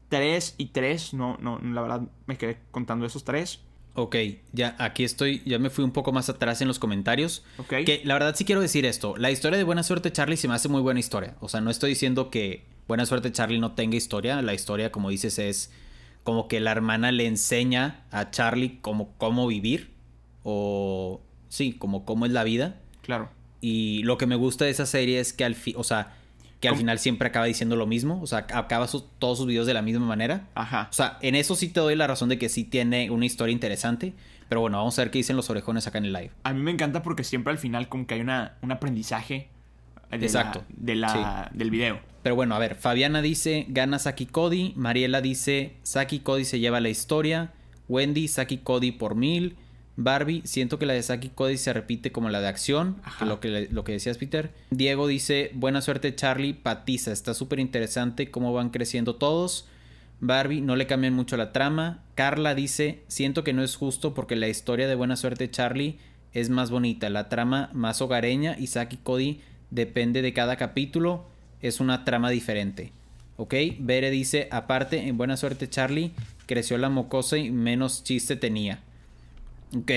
tres 0.09 0.54
y 0.59 0.66
tres, 0.66 1.14
no, 1.14 1.38
no, 1.40 1.59
la 1.61 1.81
verdad 1.81 2.02
me 2.26 2.37
quedé 2.37 2.59
contando 2.71 3.07
esos 3.07 3.25
tres. 3.25 3.62
Ok, 3.94 4.16
ya 4.52 4.75
aquí 4.78 5.04
estoy, 5.04 5.42
ya 5.44 5.58
me 5.58 5.68
fui 5.68 5.84
un 5.84 5.90
poco 5.90 6.12
más 6.12 6.28
atrás 6.30 6.62
en 6.62 6.68
los 6.68 6.78
comentarios. 6.78 7.44
Ok. 7.58 7.84
Que 7.84 8.00
la 8.04 8.14
verdad 8.14 8.34
sí 8.34 8.44
quiero 8.44 8.61
decir 8.61 8.87
esto, 8.87 9.16
la 9.16 9.30
historia 9.30 9.58
de 9.58 9.64
Buena 9.64 9.82
Suerte 9.82 10.11
Charlie 10.11 10.37
se 10.37 10.49
me 10.49 10.54
hace 10.54 10.68
muy 10.68 10.80
buena 10.80 11.00
historia. 11.00 11.37
O 11.40 11.49
sea, 11.49 11.61
no 11.61 11.70
estoy 11.70 11.90
diciendo 11.90 12.30
que 12.30 12.64
Buena 12.88 13.04
Suerte 13.04 13.32
Charlie 13.32 13.58
no 13.58 13.72
tenga 13.72 13.96
historia, 13.96 14.40
la 14.40 14.54
historia 14.54 14.90
como 14.90 15.11
dices 15.11 15.38
es 15.38 15.70
como 16.25 16.49
que 16.49 16.61
la 16.61 16.70
hermana 16.70 17.12
le 17.12 17.26
enseña 17.26 18.04
a 18.11 18.30
Charlie 18.30 18.78
cómo, 18.80 19.14
cómo 19.18 19.46
vivir 19.46 19.90
o 20.42 21.20
sí, 21.49 21.75
como 21.75 22.04
cómo 22.04 22.26
es 22.26 22.32
la 22.32 22.44
vida. 22.44 22.80
Claro. 23.02 23.30
Y 23.61 24.02
lo 24.04 24.16
que 24.18 24.26
me 24.26 24.37
gusta 24.37 24.64
de 24.64 24.70
esa 24.70 24.87
serie 24.87 25.20
es 25.20 25.32
que 25.32 25.44
al 25.44 25.54
fin, 25.54 25.75
o 25.76 25.84
sea, 25.84 26.16
que 26.62 26.69
al 26.69 26.73
¿Cómo? 26.75 26.78
final 26.81 26.99
siempre 26.99 27.28
acaba 27.28 27.45
diciendo 27.45 27.76
lo 27.76 27.87
mismo, 27.87 28.21
o 28.23 28.26
sea, 28.26 28.38
acaba 28.54 28.87
todos 29.19 29.37
sus 29.37 29.47
videos 29.47 29.66
de 29.66 29.75
la 29.75 29.83
misma 29.83 30.07
manera. 30.07 30.49
Ajá. 30.54 30.87
O 30.90 30.92
sea, 30.95 31.19
en 31.21 31.35
eso 31.35 31.54
sí 31.57 31.69
te 31.69 31.81
doy 31.81 31.95
la 31.97 32.07
razón 32.07 32.31
de 32.31 32.38
que 32.38 32.49
sí 32.49 32.64
tiene 32.64 33.11
una 33.11 33.26
historia 33.26 33.52
interesante. 33.52 34.14
Pero 34.49 34.61
bueno, 34.61 34.76
vamos 34.78 34.99
a 34.99 35.02
ver 35.02 35.11
qué 35.11 35.19
dicen 35.19 35.35
los 35.37 35.50
orejones 35.50 35.87
acá 35.87 35.99
en 35.99 36.04
el 36.04 36.12
live. 36.12 36.31
A 36.45 36.52
mí 36.52 36.62
me 36.62 36.71
encanta 36.71 37.02
porque 37.02 37.25
siempre 37.25 37.50
al 37.52 37.59
final 37.59 37.88
como 37.88 38.07
que 38.07 38.14
hay 38.14 38.21
una, 38.21 38.54
un 38.62 38.71
aprendizaje 38.71 39.49
de 40.11 40.19
la- 40.19 40.25
Exacto. 40.25 40.64
de 40.69 40.95
la, 40.95 41.50
del 41.54 41.71
video. 41.71 42.00
Pero 42.23 42.37
bueno, 42.37 42.54
a 42.54 42.59
ver, 42.61 42.76
Fabiana 42.76 43.23
dice, 43.23 43.66
gana 43.69 43.99
Saki 43.99 44.26
Cody. 44.26 44.73
Mariela 44.76 45.21
dice, 45.21 45.75
Saki 45.83 46.21
Cody 46.21 46.45
se 46.45 46.61
lleva 46.61 46.81
la 46.81 46.90
historia. 46.90 47.50
Wendy, 47.88 48.28
Saki 48.28 48.59
Cody 48.59 48.92
por 48.92 49.14
mil. 49.16 49.57
Barbie, 49.96 50.42
siento 50.44 50.78
que 50.78 50.87
la 50.87 50.94
de 50.94 51.02
Saki 51.02 51.28
Cody 51.28 51.58
se 51.58 51.72
repite 51.72 52.12
como 52.12 52.30
la 52.30 52.40
de 52.40 52.49
acción, 52.49 52.96
que 53.18 53.26
lo 53.26 53.40
que, 53.40 53.68
lo 53.70 53.84
que 53.84 53.92
decías 53.92 54.16
Peter. 54.16 54.50
Diego 54.70 55.06
dice, 55.06 55.50
buena 55.54 55.82
suerte 55.82 56.14
Charlie, 56.14 56.54
Patiza, 56.54 57.12
está 57.12 57.34
súper 57.34 57.61
interesante 57.61 58.30
cómo 58.30 58.52
van 58.52 58.70
creciendo 58.70 59.16
todos. 59.16 59.66
Barbie, 60.20 60.61
no 60.61 60.76
le 60.76 60.87
cambian 60.87 61.14
mucho 61.14 61.37
la 61.37 61.52
trama. 61.52 62.04
Carla 62.14 62.54
dice, 62.54 63.02
siento 63.08 63.44
que 63.44 63.52
no 63.52 63.62
es 63.62 63.76
justo 63.76 64.14
porque 64.14 64.37
la 64.37 64.49
historia 64.49 64.88
de 64.88 64.94
buena 64.94 65.16
suerte 65.16 65.50
Charlie 65.50 65.99
es 66.32 66.49
más 66.49 66.70
bonita, 66.70 67.11
la 67.11 67.28
trama 67.28 67.70
más 67.75 68.00
hogareña 68.00 68.56
y 68.58 68.68
Saki 68.68 68.96
Cody 68.99 69.40
depende 69.70 70.22
de 70.22 70.32
cada 70.32 70.56
capítulo, 70.56 71.26
es 71.61 71.80
una 71.80 72.04
trama 72.04 72.30
diferente. 72.30 72.92
¿Ok? 73.37 73.54
Bere 73.80 74.11
dice, 74.11 74.49
aparte, 74.50 75.08
en 75.08 75.16
buena 75.18 75.37
suerte 75.37 75.68
Charlie, 75.68 76.12
creció 76.46 76.78
la 76.78 76.88
mocosa 76.88 77.37
y 77.37 77.50
menos 77.50 78.04
chiste 78.04 78.37
tenía. 78.37 78.80
¿Ok? 79.76 79.90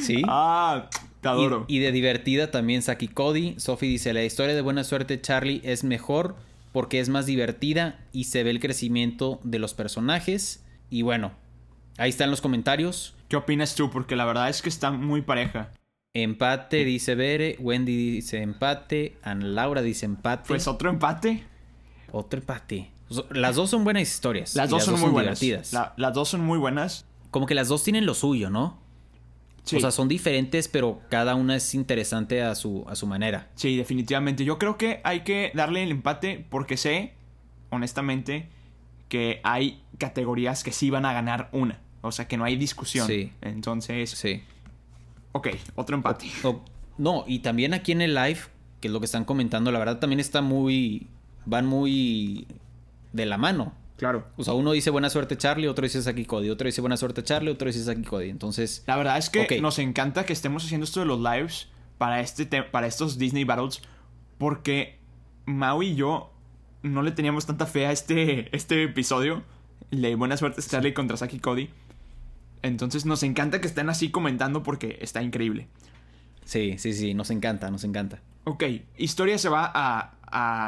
Sí. 0.00 0.22
Ah, 0.28 0.88
te 1.20 1.28
adoro. 1.28 1.64
Y, 1.68 1.76
y 1.76 1.78
de 1.80 1.92
divertida 1.92 2.50
también 2.50 2.82
Saki 2.82 3.08
Cody. 3.08 3.54
Sophie 3.58 3.88
dice, 3.88 4.12
la 4.12 4.24
historia 4.24 4.54
de 4.54 4.60
buena 4.62 4.84
suerte 4.84 5.20
Charlie 5.20 5.60
es 5.64 5.84
mejor 5.84 6.36
porque 6.72 6.98
es 7.00 7.08
más 7.08 7.26
divertida 7.26 8.00
y 8.12 8.24
se 8.24 8.42
ve 8.42 8.50
el 8.50 8.60
crecimiento 8.60 9.40
de 9.44 9.58
los 9.60 9.74
personajes. 9.74 10.64
Y 10.90 11.02
bueno, 11.02 11.32
ahí 11.98 12.10
están 12.10 12.30
los 12.30 12.40
comentarios. 12.40 13.14
¿Qué 13.28 13.36
opinas 13.36 13.74
tú? 13.74 13.90
Porque 13.90 14.16
la 14.16 14.24
verdad 14.24 14.48
es 14.48 14.60
que 14.62 14.68
está 14.68 14.90
muy 14.90 15.22
pareja. 15.22 15.70
Empate, 16.12 16.84
dice 16.84 17.14
Bere. 17.14 17.56
Wendy 17.60 18.10
dice 18.12 18.40
empate. 18.42 19.16
Ana 19.22 19.46
Laura 19.46 19.82
dice 19.82 20.06
empate. 20.06 20.44
Pues 20.48 20.66
otro 20.68 20.90
empate. 20.90 21.42
Otro 22.12 22.38
empate. 22.40 22.90
Las 23.30 23.56
dos 23.56 23.70
son 23.70 23.84
buenas 23.84 24.02
historias. 24.02 24.54
Las 24.56 24.70
dos 24.70 24.84
son 24.84 25.00
muy 25.00 25.10
buenas. 25.10 25.40
divertidas. 25.40 25.72
La- 25.72 25.94
las 25.96 26.14
dos 26.14 26.28
son 26.28 26.40
muy 26.40 26.58
buenas. 26.58 27.06
Como 27.30 27.46
que 27.46 27.54
las 27.54 27.68
dos 27.68 27.82
tienen 27.82 28.06
lo 28.06 28.14
suyo, 28.14 28.50
¿no? 28.50 28.78
Sí. 29.64 29.76
O 29.76 29.80
sea, 29.80 29.90
son 29.90 30.08
diferentes, 30.08 30.68
pero 30.68 31.00
cada 31.08 31.34
una 31.34 31.56
es 31.56 31.74
interesante 31.74 32.42
a 32.42 32.54
su, 32.54 32.84
a 32.86 32.94
su 32.94 33.06
manera. 33.06 33.48
Sí, 33.54 33.76
definitivamente. 33.76 34.44
Yo 34.44 34.58
creo 34.58 34.76
que 34.76 35.00
hay 35.04 35.20
que 35.20 35.50
darle 35.54 35.82
el 35.82 35.90
empate 35.90 36.44
porque 36.50 36.76
sé, 36.76 37.14
honestamente, 37.70 38.48
que 39.08 39.40
hay 39.42 39.82
categorías 39.98 40.62
que 40.64 40.72
sí 40.72 40.90
van 40.90 41.06
a 41.06 41.12
ganar 41.12 41.48
una. 41.52 41.80
O 42.02 42.12
sea, 42.12 42.28
que 42.28 42.36
no 42.36 42.44
hay 42.44 42.56
discusión. 42.56 43.06
Sí. 43.06 43.32
Entonces, 43.40 44.10
Sí. 44.10 44.42
ok, 45.32 45.48
otro 45.76 45.96
empate. 45.96 46.26
O- 46.42 46.62
no, 46.98 47.24
y 47.26 47.38
también 47.40 47.72
aquí 47.74 47.92
en 47.92 48.02
el 48.02 48.14
live, 48.14 48.40
que 48.80 48.88
es 48.88 48.92
lo 48.92 49.00
que 49.00 49.06
están 49.06 49.24
comentando, 49.24 49.72
la 49.72 49.78
verdad 49.78 49.98
también 49.98 50.20
está 50.20 50.42
muy. 50.42 51.06
van 51.46 51.66
muy 51.66 52.46
de 53.12 53.26
la 53.26 53.36
mano. 53.38 53.72
Claro. 53.96 54.26
O 54.36 54.42
sea, 54.44 54.54
uno 54.54 54.72
dice 54.72 54.90
buena 54.90 55.08
suerte 55.08 55.36
Charlie, 55.38 55.68
otro 55.68 55.84
dice 55.84 56.02
Saki 56.02 56.24
Cody, 56.24 56.50
otro 56.50 56.66
dice 56.66 56.80
buena 56.80 56.96
suerte 56.96 57.22
Charlie, 57.22 57.50
otro 57.50 57.66
dice 57.68 57.84
Saki 57.84 58.02
Cody. 58.02 58.28
Entonces, 58.30 58.82
La 58.86 58.96
verdad 58.96 59.18
es 59.18 59.30
que 59.30 59.60
nos 59.60 59.78
encanta 59.78 60.26
que 60.26 60.32
estemos 60.32 60.64
haciendo 60.64 60.84
esto 60.84 61.00
de 61.00 61.06
los 61.06 61.20
lives 61.20 61.68
para, 61.98 62.20
este 62.20 62.44
te- 62.46 62.62
para 62.64 62.86
estos 62.88 63.18
Disney 63.18 63.44
Battles. 63.44 63.82
Porque 64.38 64.98
Maui 65.46 65.88
y 65.90 65.94
yo 65.94 66.32
no 66.82 67.02
le 67.02 67.12
teníamos 67.12 67.46
tanta 67.46 67.66
fe 67.66 67.86
a 67.86 67.92
este, 67.92 68.54
este 68.54 68.82
episodio. 68.82 69.42
El 69.90 70.02
de 70.02 70.14
Buena 70.16 70.36
Suerte 70.36 70.60
Charlie 70.62 70.92
contra 70.92 71.16
Saki 71.16 71.38
Cody. 71.38 71.70
Entonces 72.62 73.04
nos 73.06 73.22
encanta 73.22 73.60
que 73.60 73.66
estén 73.68 73.88
así 73.90 74.10
comentando 74.10 74.62
porque 74.62 74.98
está 75.02 75.22
increíble. 75.22 75.68
sí, 76.44 76.76
sí, 76.78 76.94
sí, 76.94 77.14
nos 77.14 77.30
encanta, 77.30 77.70
nos 77.70 77.84
encanta. 77.84 78.20
Ok, 78.44 78.64
historia 78.96 79.38
se 79.38 79.48
va 79.48 79.70
a, 79.72 80.14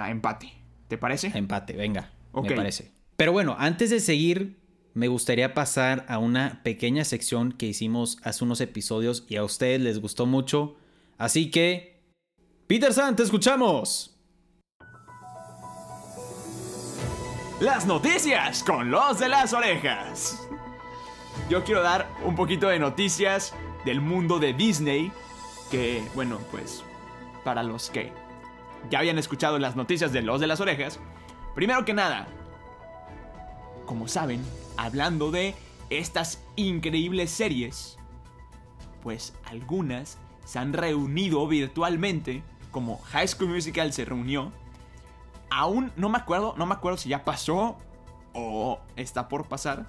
a 0.04 0.10
empate. 0.10 0.52
¿Te 0.88 0.96
parece? 0.96 1.32
Empate, 1.34 1.72
venga, 1.74 2.10
Ok. 2.32 2.50
me 2.50 2.56
parece. 2.56 2.92
Pero 3.16 3.32
bueno, 3.32 3.56
antes 3.58 3.90
de 3.90 4.00
seguir, 4.00 4.56
me 4.92 5.08
gustaría 5.08 5.54
pasar 5.54 6.04
a 6.08 6.18
una 6.18 6.62
pequeña 6.62 7.04
sección 7.04 7.52
que 7.52 7.66
hicimos 7.66 8.18
hace 8.22 8.44
unos 8.44 8.60
episodios 8.60 9.24
y 9.28 9.36
a 9.36 9.44
ustedes 9.44 9.80
les 9.80 10.00
gustó 10.00 10.26
mucho. 10.26 10.76
Así 11.18 11.50
que, 11.50 12.02
Peter 12.66 12.92
San, 12.92 13.16
te 13.16 13.22
escuchamos. 13.22 14.12
Las 17.60 17.86
noticias 17.86 18.62
con 18.62 18.90
los 18.90 19.18
de 19.18 19.30
las 19.30 19.54
orejas. 19.54 20.46
Yo 21.48 21.64
quiero 21.64 21.82
dar 21.82 22.06
un 22.22 22.34
poquito 22.34 22.68
de 22.68 22.78
noticias 22.78 23.54
del 23.86 24.02
mundo 24.02 24.38
de 24.38 24.52
Disney. 24.52 25.10
Que, 25.70 26.04
bueno, 26.14 26.38
pues, 26.50 26.84
para 27.44 27.62
los 27.62 27.88
que 27.88 28.12
ya 28.90 28.98
habían 28.98 29.18
escuchado 29.18 29.58
las 29.58 29.74
noticias 29.74 30.12
de 30.12 30.20
los 30.20 30.38
de 30.40 30.48
las 30.48 30.60
orejas. 30.60 31.00
Primero 31.54 31.84
que 31.86 31.94
nada, 31.94 32.28
como 33.86 34.08
saben, 34.08 34.44
hablando 34.76 35.30
de 35.30 35.54
estas 35.88 36.42
increíbles 36.56 37.30
series, 37.30 37.96
pues 39.02 39.32
algunas 39.44 40.18
se 40.44 40.58
han 40.58 40.72
reunido 40.72 41.46
virtualmente, 41.46 42.42
como 42.70 42.98
High 42.98 43.28
School 43.28 43.50
Musical 43.50 43.92
se 43.92 44.04
reunió. 44.04 44.52
Aún 45.50 45.92
no 45.96 46.08
me 46.08 46.18
acuerdo, 46.18 46.54
no 46.58 46.66
me 46.66 46.74
acuerdo 46.74 46.98
si 46.98 47.08
ya 47.08 47.24
pasó 47.24 47.78
o 48.34 48.80
está 48.96 49.28
por 49.28 49.48
pasar, 49.48 49.86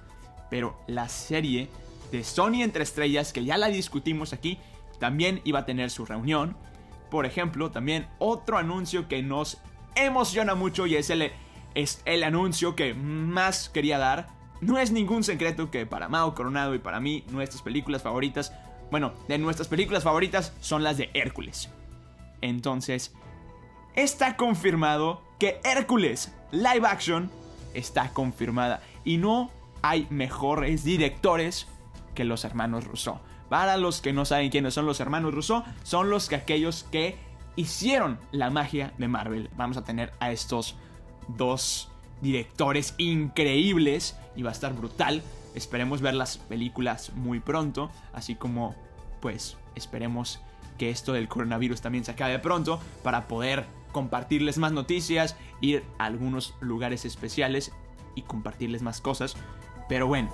pero 0.50 0.78
la 0.86 1.08
serie 1.08 1.68
de 2.10 2.24
Sony 2.24 2.62
entre 2.62 2.84
estrellas, 2.84 3.32
que 3.32 3.44
ya 3.44 3.58
la 3.58 3.68
discutimos 3.68 4.32
aquí, 4.32 4.58
también 4.98 5.40
iba 5.44 5.60
a 5.60 5.66
tener 5.66 5.90
su 5.90 6.06
reunión. 6.06 6.56
Por 7.10 7.26
ejemplo, 7.26 7.70
también 7.70 8.08
otro 8.18 8.58
anuncio 8.58 9.08
que 9.08 9.22
nos 9.22 9.58
emociona 9.94 10.54
mucho 10.54 10.86
y 10.86 10.96
es 10.96 11.10
el, 11.10 11.32
es 11.74 12.02
el 12.04 12.24
anuncio 12.24 12.76
que 12.76 12.94
más 12.94 13.68
quería 13.68 13.98
dar. 13.98 14.28
No 14.60 14.78
es 14.78 14.90
ningún 14.90 15.24
secreto 15.24 15.70
que 15.70 15.86
para 15.86 16.08
Mao 16.08 16.34
Coronado 16.34 16.74
y 16.74 16.78
para 16.78 17.00
mí 17.00 17.24
nuestras 17.30 17.62
películas 17.62 18.02
favoritas, 18.02 18.52
bueno, 18.90 19.12
de 19.28 19.38
nuestras 19.38 19.68
películas 19.68 20.02
favoritas 20.02 20.52
son 20.60 20.82
las 20.82 20.96
de 20.96 21.10
Hércules. 21.14 21.70
Entonces, 22.40 23.14
está 23.94 24.36
confirmado 24.36 25.22
que 25.38 25.60
Hércules 25.64 26.32
live 26.50 26.86
action 26.86 27.30
está 27.74 28.10
confirmada 28.10 28.80
y 29.04 29.18
no 29.18 29.50
hay 29.82 30.06
mejores 30.10 30.84
directores 30.84 31.68
que 32.14 32.24
los 32.24 32.44
hermanos 32.44 32.84
Rousseau. 32.84 33.20
Para 33.48 33.76
los 33.76 34.00
que 34.00 34.12
no 34.12 34.24
saben 34.24 34.50
quiénes 34.50 34.74
son 34.74 34.86
los 34.86 35.00
hermanos 35.00 35.32
Rousseau, 35.32 35.64
son 35.82 36.10
los 36.10 36.28
que 36.28 36.36
aquellos 36.36 36.84
que 36.90 37.16
hicieron 37.56 38.18
la 38.30 38.50
magia 38.50 38.92
de 38.98 39.08
Marvel. 39.08 39.50
Vamos 39.56 39.76
a 39.76 39.84
tener 39.84 40.12
a 40.20 40.30
estos 40.32 40.76
dos 41.28 41.90
directores 42.20 42.94
increíbles 42.98 44.16
y 44.36 44.42
va 44.42 44.50
a 44.50 44.52
estar 44.52 44.74
brutal. 44.74 45.22
Esperemos 45.54 46.00
ver 46.00 46.14
las 46.14 46.38
películas 46.38 47.12
muy 47.14 47.40
pronto, 47.40 47.90
así 48.12 48.34
como 48.34 48.74
pues 49.20 49.56
esperemos 49.74 50.40
que 50.78 50.90
esto 50.90 51.12
del 51.12 51.28
coronavirus 51.28 51.80
también 51.80 52.04
se 52.04 52.12
acabe 52.12 52.38
pronto 52.38 52.80
para 53.02 53.26
poder 53.26 53.66
compartirles 53.92 54.58
más 54.58 54.72
noticias, 54.72 55.36
ir 55.60 55.84
a 55.98 56.04
algunos 56.04 56.54
lugares 56.60 57.04
especiales 57.04 57.72
y 58.14 58.22
compartirles 58.22 58.82
más 58.82 59.00
cosas. 59.00 59.36
Pero 59.88 60.06
bueno, 60.06 60.30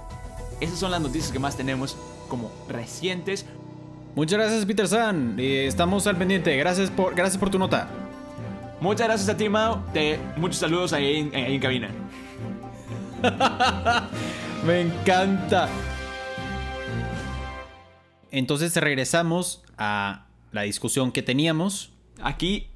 esas 0.60 0.78
son 0.78 0.90
las 0.90 1.00
noticias 1.00 1.32
que 1.32 1.38
más 1.38 1.56
tenemos 1.56 1.96
como 2.28 2.50
recientes. 2.68 3.46
Muchas 4.14 4.38
gracias, 4.38 4.66
Peter 4.66 4.86
San. 4.86 5.36
Eh, 5.38 5.66
estamos 5.66 6.06
al 6.06 6.16
pendiente. 6.16 6.56
Gracias 6.56 6.90
por, 6.90 7.14
gracias 7.14 7.38
por 7.38 7.50
tu 7.50 7.58
nota. 7.58 8.03
Muchas 8.80 9.06
gracias 9.06 9.28
a 9.28 9.36
ti, 9.36 9.48
Mao. 9.48 9.84
Te, 9.92 10.18
muchos 10.36 10.58
saludos 10.58 10.92
ahí 10.92 11.16
en, 11.20 11.34
ahí 11.34 11.54
en 11.54 11.60
cabina. 11.60 11.88
Me 14.66 14.80
encanta. 14.80 15.68
Entonces 18.30 18.76
regresamos 18.76 19.62
a 19.78 20.26
la 20.52 20.62
discusión 20.62 21.12
que 21.12 21.22
teníamos. 21.22 21.92
Aquí 22.22 22.68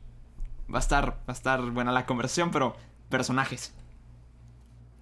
va 0.73 0.79
a 0.79 0.81
estar, 0.81 1.13
va 1.13 1.25
a 1.29 1.33
estar 1.33 1.61
buena 1.71 1.93
la 1.93 2.07
conversación, 2.07 2.51
pero 2.51 2.77
personajes. 3.09 3.75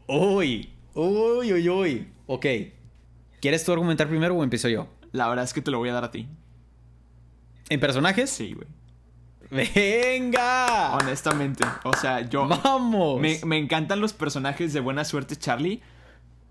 Uy, 0.06 0.72
uy, 0.94 1.52
uy, 1.52 1.68
uy. 1.68 2.08
Ok. 2.26 2.46
¿Quieres 3.40 3.64
tú 3.64 3.72
argumentar 3.72 4.08
primero 4.08 4.34
o 4.34 4.42
empiezo 4.42 4.68
yo? 4.68 4.88
La 5.12 5.28
verdad 5.28 5.44
es 5.44 5.52
que 5.52 5.62
te 5.62 5.70
lo 5.70 5.78
voy 5.78 5.88
a 5.88 5.92
dar 5.92 6.04
a 6.04 6.10
ti. 6.10 6.26
¿En 7.68 7.80
personajes? 7.80 8.30
Sí, 8.30 8.54
güey. 8.54 8.66
¡Venga! 9.50 10.96
Honestamente. 10.96 11.64
O 11.84 11.92
sea, 11.94 12.20
yo. 12.28 12.46
¡Vamos! 12.48 13.20
Me, 13.20 13.38
me 13.44 13.58
encantan 13.58 14.00
los 14.00 14.12
personajes 14.12 14.72
de 14.72 14.80
Buena 14.80 15.04
Suerte, 15.04 15.36
Charlie. 15.36 15.80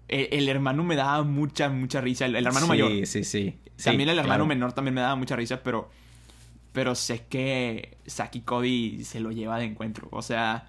El, 0.08 0.28
el 0.32 0.50
hermano 0.50 0.84
me 0.84 0.96
daba 0.96 1.24
mucha, 1.24 1.70
mucha 1.70 2.02
risa. 2.02 2.26
El, 2.26 2.36
el 2.36 2.46
hermano 2.46 2.66
sí, 2.66 2.70
mayor. 2.70 2.92
Sí, 2.92 3.06
sí, 3.06 3.24
sí. 3.24 3.60
También 3.84 4.10
el 4.10 4.18
hermano 4.20 4.44
claro. 4.44 4.46
menor 4.46 4.74
también 4.74 4.94
me 4.96 5.02
daba 5.02 5.16
mucha 5.16 5.36
risa, 5.36 5.62
pero. 5.64 5.90
Pero 6.72 6.94
sé 6.94 7.26
que 7.30 7.98
Saki 8.06 8.42
Cody 8.42 9.04
se 9.06 9.20
lo 9.22 9.32
lleva 9.32 9.58
de 9.58 9.66
encuentro. 9.66 10.10
O 10.12 10.22
sea, 10.22 10.68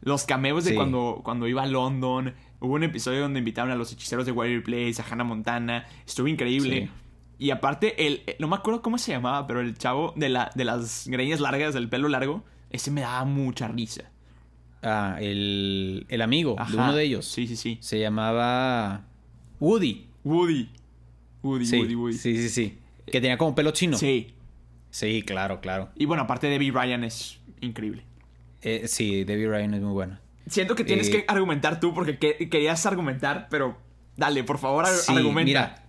los 0.00 0.24
cameos 0.24 0.64
de 0.64 0.70
Sí. 0.70 0.76
cuando, 0.76 1.20
cuando 1.24 1.46
iba 1.46 1.62
a 1.62 1.66
London. 1.66 2.34
Hubo 2.58 2.74
un 2.74 2.82
episodio 2.84 3.20
donde 3.20 3.38
invitaron 3.38 3.70
a 3.70 3.76
los 3.76 3.92
hechiceros 3.92 4.24
de 4.26 4.32
Warrior 4.32 4.62
Place, 4.62 4.94
a 5.00 5.04
Hannah 5.08 5.24
Montana. 5.24 5.86
Estuvo 6.06 6.26
increíble. 6.26 6.86
Sí. 6.86 6.90
Y 7.38 7.50
aparte, 7.50 8.06
el, 8.06 8.22
el- 8.26 8.36
no 8.38 8.48
me 8.48 8.56
acuerdo 8.56 8.82
cómo 8.82 8.98
se 8.98 9.12
llamaba, 9.12 9.46
pero 9.46 9.60
el 9.60 9.76
chavo 9.76 10.12
de, 10.16 10.28
la, 10.28 10.50
de 10.54 10.64
las 10.64 11.06
greñas 11.08 11.40
largas, 11.40 11.74
del 11.74 11.88
pelo 11.88 12.08
largo, 12.08 12.44
ese 12.70 12.90
me 12.90 13.02
daba 13.02 13.24
mucha 13.24 13.68
risa. 13.68 14.10
Ah, 14.82 15.16
el, 15.20 16.06
el 16.08 16.22
amigo 16.22 16.56
de 16.70 16.76
uno 16.76 16.94
de 16.94 17.02
ellos. 17.04 17.26
Sí, 17.26 17.46
sí, 17.46 17.56
sí. 17.56 17.78
Se 17.80 17.98
llamaba 17.98 19.04
Woody. 19.60 20.06
Woody. 20.24 20.68
Woody, 21.42 21.66
Sí, 21.66 21.78
Woody, 21.78 21.94
Woody. 21.94 22.14
sí, 22.16 22.36
sí, 22.36 22.48
sí. 22.48 22.78
Que 23.06 23.20
tenía 23.20 23.36
como 23.38 23.54
pelo 23.54 23.70
chino. 23.72 23.96
Sí. 23.96 24.32
Sí, 24.90 25.22
claro, 25.22 25.60
claro. 25.60 25.90
Y 25.96 26.06
bueno, 26.06 26.22
aparte 26.24 26.46
Debbie 26.48 26.70
Ryan 26.72 27.04
es 27.04 27.38
increíble. 27.60 28.04
Eh, 28.62 28.84
sí, 28.88 29.24
Debbie 29.24 29.48
Ryan 29.48 29.74
es 29.74 29.82
muy 29.82 29.92
buena. 29.92 30.20
Siento 30.48 30.74
que 30.74 30.84
tienes 30.84 31.08
Eh, 31.08 31.10
que 31.10 31.24
argumentar 31.28 31.80
tú 31.80 31.92
porque 31.92 32.18
que- 32.18 32.48
querías 32.48 32.86
argumentar, 32.86 33.48
pero 33.50 33.76
dale, 34.16 34.42
por 34.44 34.58
favor, 34.58 34.86
ar- 34.86 34.94
Sí, 34.94 35.12
argumenta. 35.14 35.44
mira, 35.44 35.85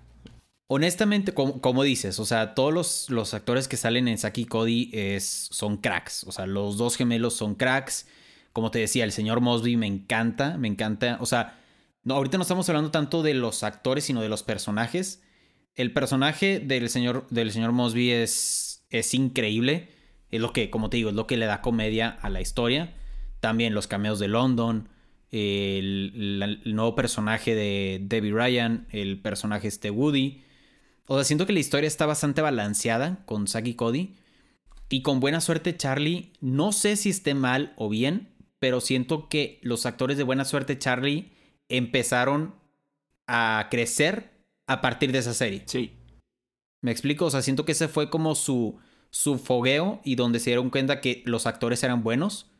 honestamente, 0.67 1.34
como, 1.34 1.84
dices, 1.84 2.19
o 2.19 2.25
sea, 2.25 2.53
todos 2.53 3.10
los, 3.10 3.34
actores 3.34 3.67
que 3.67 3.77
salen 3.77 4.08
en 4.08 4.17
Saki 4.17 4.41
y 4.41 4.45
Cody 4.45 5.19
son 5.19 5.77
cracks. 5.77 6.23
O 6.25 6.32
sea, 6.32 6.45
los 6.45 6.77
dos 6.77 6.95
gemelos 6.95 7.34
son 7.34 7.56
cracks. 7.56 8.08
Como 8.53 8.71
te 8.71 8.80
decía, 8.80 9.03
el 9.03 9.12
señor 9.12 9.41
Mosby 9.41 9.77
me 9.77 9.88
encanta, 9.88 10.58
me 10.58 10.67
encanta. 10.67 11.17
O 11.21 11.25
sea, 11.25 11.60
no, 12.03 12.15
ahorita 12.15 12.38
no 12.38 12.43
estamos 12.43 12.67
hablando 12.69 12.91
tanto 12.91 13.23
de 13.23 13.34
los 13.34 13.63
actores, 13.63 14.03
sino 14.03 14.21
de 14.21 14.30
los 14.30 14.43
personajes. 14.43 15.23
El 15.75 15.93
personaje 15.93 16.60
del 16.60 16.89
señor, 16.89 17.27
del 17.30 17.51
señor 17.51 17.71
Mosby 17.71 18.12
es, 18.12 18.86
es 18.89 19.13
increíble. 19.13 19.89
Es 20.32 20.41
lo 20.41 20.51
que, 20.51 20.69
como 20.69 20.89
te 20.89 20.97
digo, 20.97 21.10
es 21.10 21.15
lo 21.15 21.27
que 21.27 21.38
le 21.38 21.45
da 21.45 21.62
comedia 21.62 22.10
a 22.10 22.30
la 22.30 22.41
historia. 22.41 22.95
También 23.39 23.73
los 23.73 23.88
cameos 23.88 24.19
de 24.19 24.27
London, 24.27 24.89
el 25.32 26.62
nuevo 26.65 26.95
personaje 26.95 27.56
de 27.56 27.99
Debbie 28.01 28.34
Ryan, 28.34 28.88
el 28.91 29.21
personaje 29.21 29.67
este 29.67 29.91
Woody. 29.91 30.43
O 31.07 31.15
sea, 31.15 31.23
siento 31.23 31.45
que 31.45 31.53
la 31.53 31.59
historia 31.59 31.87
está 31.87 32.05
bastante 32.05 32.41
balanceada 32.41 33.23
con 33.25 33.47
Zack 33.47 33.67
y 33.67 33.73
Cody. 33.75 34.15
Y 34.89 35.01
con 35.01 35.19
buena 35.19 35.41
suerte 35.41 35.75
Charlie, 35.75 36.31
no 36.39 36.71
sé 36.71 36.95
si 36.95 37.09
esté 37.09 37.33
mal 37.33 37.73
o 37.77 37.89
bien, 37.89 38.29
pero 38.59 38.79
siento 38.79 39.27
que 39.27 39.59
los 39.61 39.85
actores 39.85 40.17
de 40.17 40.23
buena 40.23 40.45
suerte 40.45 40.77
Charlie 40.77 41.31
empezaron 41.69 42.55
a 43.27 43.67
crecer 43.69 44.31
a 44.67 44.81
partir 44.81 45.11
de 45.11 45.19
esa 45.19 45.33
serie. 45.33 45.63
Sí. 45.65 45.93
¿Me 46.81 46.91
explico? 46.91 47.25
O 47.25 47.29
sea, 47.29 47.41
siento 47.41 47.65
que 47.65 47.73
ese 47.73 47.87
fue 47.87 48.09
como 48.09 48.35
su, 48.35 48.79
su 49.09 49.37
fogueo 49.37 50.01
y 50.03 50.15
donde 50.15 50.39
se 50.39 50.51
dieron 50.51 50.69
cuenta 50.69 51.01
que 51.01 51.23
los 51.25 51.47
actores 51.47 51.83
eran 51.83 52.03
buenos. 52.03 52.51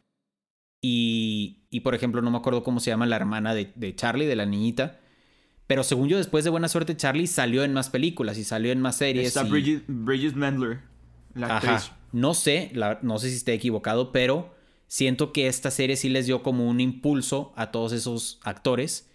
Y, 0.81 1.65
y 1.69 1.81
por 1.81 1.95
ejemplo, 1.95 2.21
no 2.21 2.31
me 2.31 2.38
acuerdo 2.38 2.63
cómo 2.63 2.79
se 2.79 2.91
llama 2.91 3.05
la 3.05 3.15
hermana 3.15 3.53
de, 3.53 3.71
de 3.75 3.95
Charlie, 3.95 4.25
de 4.25 4.36
la 4.36 4.45
niñita. 4.45 4.99
Pero 5.67 5.84
según 5.84 6.08
yo, 6.08 6.17
después 6.17 6.43
de 6.45 6.49
Buena 6.49 6.69
Suerte, 6.69 6.95
Charlie 6.95 7.27
salió 7.27 7.63
en 7.63 7.73
más 7.73 7.89
películas 7.89 8.38
y 8.38 8.43
salió 8.43 8.71
en 8.71 8.82
más 8.82 8.97
series. 8.97 9.27
Está 9.27 9.45
y- 9.45 9.49
Bridget, 9.51 9.84
Bridget 9.88 10.34
Mendler, 10.34 10.80
la 11.36 11.58
actriz. 11.58 11.71
Ajá. 11.71 11.97
No 12.13 12.34
sé, 12.34 12.71
la- 12.73 12.99
no 13.01 13.19
sé 13.19 13.30
si 13.30 13.36
esté 13.36 13.53
equivocado, 13.53 14.12
pero 14.13 14.56
siento 14.88 15.34
que 15.34 15.47
esta 15.47 15.69
serie 15.69 15.97
sí 15.97 16.08
les 16.08 16.25
dio 16.25 16.41
como 16.41 16.67
un 16.69 16.80
impulso 16.80 17.51
a 17.58 17.71
todos 17.71 17.91
esos 17.91 18.39
actores. 18.43 19.10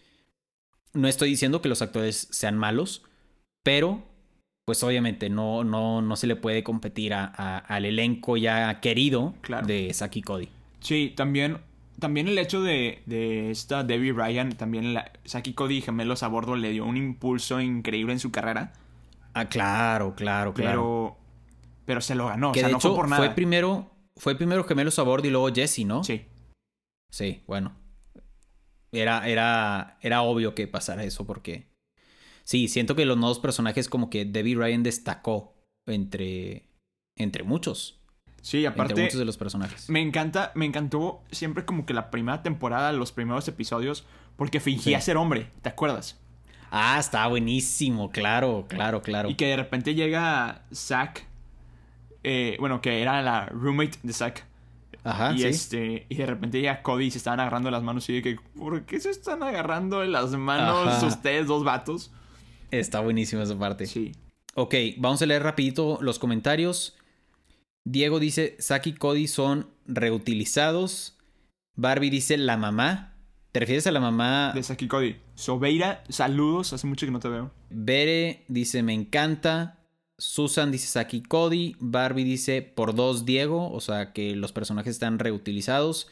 No 0.92 1.08
estoy 1.08 1.30
diciendo 1.30 1.62
que 1.62 1.70
los 1.70 1.80
actores 1.80 2.28
sean 2.30 2.58
malos, 2.58 3.02
pero 3.64 4.02
pues 4.66 4.82
obviamente 4.84 5.30
no, 5.30 5.64
no, 5.64 6.02
no 6.02 6.16
se 6.16 6.26
le 6.26 6.36
puede 6.36 6.62
competir 6.62 7.14
a- 7.14 7.24
a- 7.34 7.58
al 7.58 7.86
elenco 7.86 8.36
ya 8.36 8.78
querido 8.80 9.34
Claro. 9.40 9.66
de 9.66 9.92
Saki 9.94 10.20
Cody. 10.22 10.50
Sí, 10.80 11.12
también, 11.16 11.58
también 11.98 12.28
el 12.28 12.38
hecho 12.38 12.62
de, 12.62 13.02
de 13.06 13.50
esta 13.50 13.84
Debbie 13.84 14.12
Ryan, 14.12 14.52
también 14.52 14.94
la, 14.94 15.12
Saki 15.24 15.54
Cody 15.54 15.78
y 15.78 15.82
Gemelos 15.82 16.22
a 16.22 16.28
bordo 16.28 16.56
le 16.56 16.70
dio 16.70 16.84
un 16.84 16.96
impulso 16.96 17.60
increíble 17.60 18.12
en 18.12 18.18
su 18.20 18.30
carrera, 18.30 18.72
Ah, 19.34 19.48
claro, 19.48 20.14
claro, 20.14 20.52
pero, 20.54 20.68
claro. 20.70 21.16
pero 21.86 22.00
se 22.02 22.14
lo 22.14 22.26
ganó, 22.26 22.52
que 22.52 22.60
o 22.60 22.60
sea, 22.60 22.68
de 22.68 22.72
no 22.72 22.78
hecho 22.78 22.90
fue 22.90 22.96
por 22.96 23.08
nada. 23.08 23.24
fue 23.24 23.34
primero, 23.34 23.90
fue 24.16 24.34
primero 24.36 24.64
Gemelos 24.64 24.98
a 24.98 25.02
bordo 25.04 25.26
y 25.26 25.30
luego 25.30 25.52
Jesse, 25.52 25.84
¿no? 25.86 26.04
Sí, 26.04 26.26
Sí, 27.10 27.42
bueno. 27.46 27.74
era, 28.92 29.26
era, 29.28 29.98
era 30.02 30.22
obvio 30.22 30.54
que 30.54 30.66
pasara 30.66 31.04
eso 31.04 31.26
porque... 31.26 31.70
Sí, 32.44 32.68
siento 32.68 32.96
que 32.96 33.04
los 33.04 33.16
nuevos 33.16 33.38
personajes 33.38 33.88
como 33.88 34.10
que 34.10 34.24
Debbie 34.24 34.56
Ryan 34.56 34.82
destacó 34.82 35.54
entre, 35.86 36.68
entre 37.16 37.44
muchos. 37.44 38.01
Sí, 38.42 38.64
Entre 38.66 38.82
aparte, 38.82 39.02
muchos 39.02 39.18
de 39.18 39.24
los 39.24 39.36
personajes. 39.38 39.88
me 39.88 40.00
encanta, 40.02 40.52
me 40.54 40.66
encantó 40.66 41.22
siempre 41.30 41.64
como 41.64 41.86
que 41.86 41.94
la 41.94 42.10
primera 42.10 42.42
temporada, 42.42 42.92
los 42.92 43.12
primeros 43.12 43.46
episodios, 43.48 44.04
porque 44.36 44.58
fingía 44.60 44.98
Sí. 45.00 45.06
ser 45.06 45.16
hombre, 45.16 45.48
¿te 45.62 45.68
acuerdas? 45.70 46.18
Ah, 46.70 46.96
está 46.98 47.26
buenísimo, 47.28 48.10
claro, 48.10 48.66
claro, 48.68 49.00
claro. 49.02 49.30
Y 49.30 49.36
que 49.36 49.46
de 49.46 49.56
repente 49.56 49.94
llega 49.94 50.62
Zack, 50.74 51.24
eh, 52.24 52.56
bueno, 52.60 52.80
que 52.80 53.00
era 53.02 53.22
la 53.22 53.46
roommate 53.46 53.98
de 54.02 54.12
Zack. 54.12 54.44
Ajá, 55.04 55.32
y 55.34 55.38
sí. 55.38 55.46
este 55.46 56.06
y 56.08 56.14
de 56.14 56.26
repente 56.26 56.60
llega 56.60 56.80
Cody 56.82 57.06
y 57.06 57.10
se 57.10 57.18
estaban 57.18 57.40
agarrando 57.40 57.70
las 57.72 57.82
manos 57.82 58.08
y 58.08 58.12
de 58.14 58.22
que 58.22 58.36
¿por 58.56 58.84
qué 58.86 59.00
se 59.00 59.10
están 59.10 59.42
agarrando 59.42 60.04
las 60.04 60.30
manos 60.32 60.86
Ajá. 60.88 61.06
ustedes 61.06 61.46
dos 61.48 61.64
vatos? 61.64 62.12
Está 62.70 63.00
buenísima 63.00 63.42
esa 63.42 63.58
parte. 63.58 63.86
Sí. 63.86 64.12
Ok, 64.54 64.74
vamos 64.98 65.20
a 65.22 65.26
leer 65.26 65.42
rapidito 65.42 65.98
los 66.00 66.18
comentarios. 66.20 66.96
Diego 67.84 68.20
dice, 68.20 68.56
Saki 68.58 68.90
y 68.90 68.94
Cody 68.94 69.28
son 69.28 69.68
reutilizados. 69.86 71.18
Barbie 71.74 72.10
dice, 72.10 72.36
la 72.36 72.56
mamá. 72.56 73.12
¿Te 73.52 73.60
refieres 73.60 73.86
a 73.86 73.92
la 73.92 74.00
mamá? 74.00 74.52
De 74.54 74.62
Zack 74.62 74.80
y 74.80 74.88
Cody. 74.88 75.16
Sobeira, 75.34 76.04
saludos, 76.08 76.72
hace 76.72 76.86
mucho 76.86 77.06
que 77.06 77.12
no 77.12 77.20
te 77.20 77.28
veo. 77.28 77.50
Bere 77.68 78.44
dice, 78.48 78.82
me 78.82 78.94
encanta. 78.94 79.78
Susan 80.16 80.70
dice, 80.70 80.86
Saki 80.86 81.18
y 81.18 81.22
Cody. 81.22 81.76
Barbie 81.78 82.24
dice, 82.24 82.62
por 82.62 82.94
dos 82.94 83.26
Diego. 83.26 83.70
O 83.70 83.80
sea, 83.80 84.14
que 84.14 84.34
los 84.36 84.52
personajes 84.52 84.92
están 84.92 85.18
reutilizados. 85.18 86.08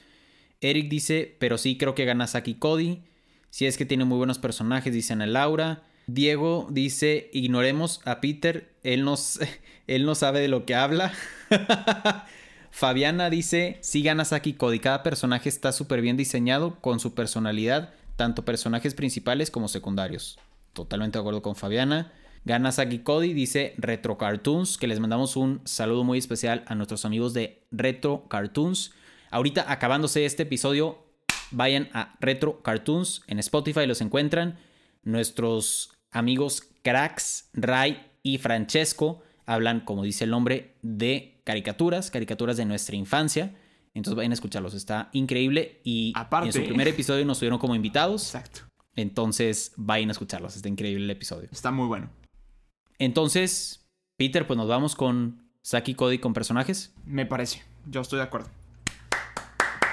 Eric 0.60 0.90
dice, 0.90 1.34
pero 1.40 1.56
sí 1.56 1.78
creo 1.78 1.94
que 1.94 2.04
gana 2.04 2.26
Saki 2.26 2.50
y 2.50 2.54
Cody. 2.56 3.02
Si 3.48 3.64
es 3.64 3.78
que 3.78 3.86
tiene 3.86 4.04
muy 4.04 4.18
buenos 4.18 4.38
personajes, 4.38 4.92
dice 4.92 5.14
Ana 5.14 5.26
Laura. 5.26 5.82
Diego 6.14 6.66
dice, 6.70 7.30
ignoremos 7.32 8.00
a 8.04 8.20
Peter, 8.20 8.74
él, 8.82 9.06
él 9.86 10.06
no 10.06 10.14
sabe 10.14 10.40
de 10.40 10.48
lo 10.48 10.66
que 10.66 10.74
habla. 10.74 11.12
Fabiana 12.70 13.30
dice, 13.30 13.78
sí 13.80 14.02
gana 14.02 14.24
Saki 14.24 14.54
Cody, 14.54 14.78
cada 14.78 15.02
personaje 15.02 15.48
está 15.48 15.72
súper 15.72 16.00
bien 16.00 16.16
diseñado 16.16 16.80
con 16.80 17.00
su 17.00 17.14
personalidad, 17.14 17.92
tanto 18.16 18.44
personajes 18.44 18.94
principales 18.94 19.50
como 19.50 19.68
secundarios. 19.68 20.38
Totalmente 20.72 21.18
de 21.18 21.20
acuerdo 21.20 21.42
con 21.42 21.56
Fabiana. 21.56 22.12
Gana 22.44 22.72
Saki 22.72 23.00
Cody, 23.00 23.34
dice 23.34 23.74
Retro 23.76 24.16
Cartoons, 24.16 24.78
que 24.78 24.86
les 24.86 25.00
mandamos 25.00 25.36
un 25.36 25.60
saludo 25.64 26.04
muy 26.04 26.18
especial 26.18 26.64
a 26.66 26.74
nuestros 26.74 27.04
amigos 27.04 27.34
de 27.34 27.62
Retro 27.70 28.26
Cartoons. 28.28 28.92
Ahorita 29.30 29.70
acabándose 29.70 30.24
este 30.24 30.44
episodio, 30.44 31.04
vayan 31.50 31.88
a 31.92 32.16
Retro 32.20 32.62
Cartoons 32.62 33.22
en 33.26 33.38
Spotify, 33.40 33.86
los 33.86 34.00
encuentran. 34.00 34.58
Nuestros 35.02 35.99
amigos 36.10 36.68
Cracks, 36.82 37.48
Ray 37.52 38.06
y 38.22 38.38
Francesco 38.38 39.22
hablan, 39.46 39.80
como 39.80 40.02
dice 40.02 40.24
el 40.24 40.30
nombre, 40.30 40.74
de 40.82 41.40
caricaturas, 41.44 42.10
caricaturas 42.10 42.56
de 42.56 42.64
nuestra 42.64 42.96
infancia. 42.96 43.54
Entonces 43.94 44.14
vayan 44.16 44.30
a 44.30 44.34
escucharlos, 44.34 44.74
está 44.74 45.08
increíble. 45.12 45.80
Y 45.84 46.12
Aparte- 46.14 46.46
en 46.48 46.52
su 46.52 46.64
primer 46.64 46.86
episodio 46.88 47.24
nos 47.24 47.38
tuvieron 47.38 47.58
como 47.58 47.74
invitados. 47.74 48.26
Exacto. 48.34 48.60
Entonces 48.96 49.72
vayan 49.76 50.08
a 50.10 50.12
escucharlos, 50.12 50.54
está 50.56 50.68
increíble 50.68 51.04
el 51.04 51.10
episodio. 51.10 51.48
Está 51.50 51.70
muy 51.70 51.86
bueno. 51.86 52.08
Entonces, 52.98 53.86
Peter, 54.16 54.46
pues 54.46 54.56
nos 54.56 54.68
vamos 54.68 54.94
con 54.94 55.42
Saki 55.62 55.92
y 55.92 55.94
Cody 55.94 56.18
con 56.18 56.32
personajes. 56.34 56.94
Me 57.04 57.26
parece. 57.26 57.62
Yo 57.86 58.00
estoy 58.02 58.18
de 58.18 58.24
acuerdo. 58.24 58.48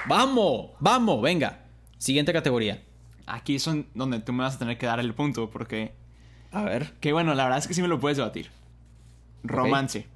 ¡Vamos! 0.06 0.70
¡Vamos! 0.80 1.20
Venga. 1.22 1.64
Siguiente 1.98 2.32
categoría. 2.32 2.82
Aquí 3.26 3.56
es 3.56 3.66
un- 3.66 3.86
donde 3.94 4.20
tú 4.20 4.32
me 4.32 4.42
vas 4.44 4.56
a 4.56 4.58
tener 4.58 4.78
que 4.78 4.86
dar 4.86 5.00
el 5.00 5.14
punto 5.14 5.50
porque 5.50 5.92
A 6.52 6.62
ver. 6.62 6.94
que 7.00 7.12
bueno, 7.12 7.34
la 7.34 7.44
verdad 7.44 7.58
es 7.58 7.68
que 7.68 7.74
sí 7.74 7.82
me 7.82 7.88
lo 7.88 8.00
puedes 8.00 8.16
debatir. 8.16 8.50
Romance. 9.44 10.06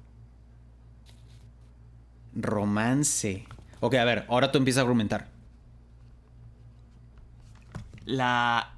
Romance. 2.35 3.45
Ok, 3.79 3.95
a 3.95 4.05
ver, 4.05 4.25
ahora 4.29 4.51
tú 4.51 4.57
empiezas 4.57 4.79
a 4.79 4.81
argumentar. 4.81 5.27
La 8.05 8.73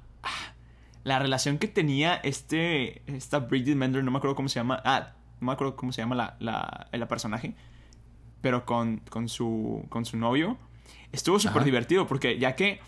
la 1.06 1.20
relación 1.20 1.58
que 1.58 1.68
tenía 1.68 2.16
este 2.16 3.02
esta 3.06 3.38
Bridget 3.38 3.76
Mendler, 3.76 4.02
no 4.02 4.10
me 4.10 4.18
acuerdo 4.18 4.34
cómo 4.34 4.48
se 4.48 4.58
llama. 4.58 4.82
Ah, 4.84 5.12
no 5.40 5.46
me 5.46 5.52
acuerdo 5.52 5.76
cómo 5.76 5.92
se 5.92 6.02
llama 6.02 6.16
la, 6.16 6.36
la, 6.40 6.88
la 6.90 7.08
personaje. 7.08 7.54
Pero 8.40 8.66
con, 8.66 8.98
con, 9.08 9.28
su, 9.28 9.86
con 9.88 10.04
su 10.04 10.16
novio. 10.16 10.58
Estuvo 11.12 11.38
súper 11.38 11.62
divertido 11.64 12.06
porque 12.08 12.38
ya 12.38 12.56
que 12.56 12.80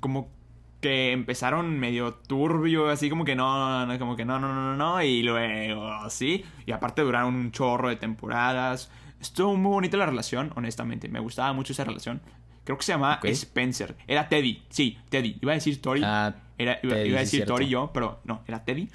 como 0.00 0.28
que 0.80 1.12
empezaron 1.12 1.78
medio 1.78 2.14
turbio, 2.14 2.88
así 2.88 3.08
como 3.10 3.24
que 3.24 3.34
no, 3.34 3.86
no, 3.86 3.98
como 3.98 4.16
que 4.16 4.24
no, 4.24 4.38
no, 4.38 4.54
no, 4.54 4.76
no, 4.76 5.02
y 5.02 5.22
luego 5.22 5.86
así. 5.88 6.44
Y 6.66 6.72
aparte 6.72 7.02
duraron 7.02 7.34
un 7.34 7.52
chorro 7.52 7.88
de 7.88 7.96
temporadas. 7.96 8.90
Estuvo 9.20 9.56
muy 9.56 9.70
bonita 9.70 9.96
la 9.96 10.06
relación, 10.06 10.52
honestamente. 10.56 11.08
Me 11.08 11.20
gustaba 11.20 11.52
mucho 11.52 11.72
esa 11.72 11.84
relación. 11.84 12.20
Creo 12.64 12.76
que 12.76 12.84
se 12.84 12.92
llamaba. 12.92 13.20
Spencer. 13.22 13.96
Era 14.06 14.28
Teddy. 14.28 14.62
Sí, 14.68 14.98
Teddy. 15.08 15.38
Iba 15.40 15.52
a 15.52 15.54
decir 15.54 15.80
Tori. 15.80 16.02
Ah, 16.04 16.34
Era, 16.58 16.78
iba, 16.82 16.94
Teddy, 16.94 17.08
iba 17.08 17.18
a 17.18 17.20
decir. 17.20 17.46
Tori 17.46 17.68
yo, 17.68 17.90
pero 17.94 18.20
no, 18.24 18.42
era 18.46 18.64
Teddy. 18.64 18.88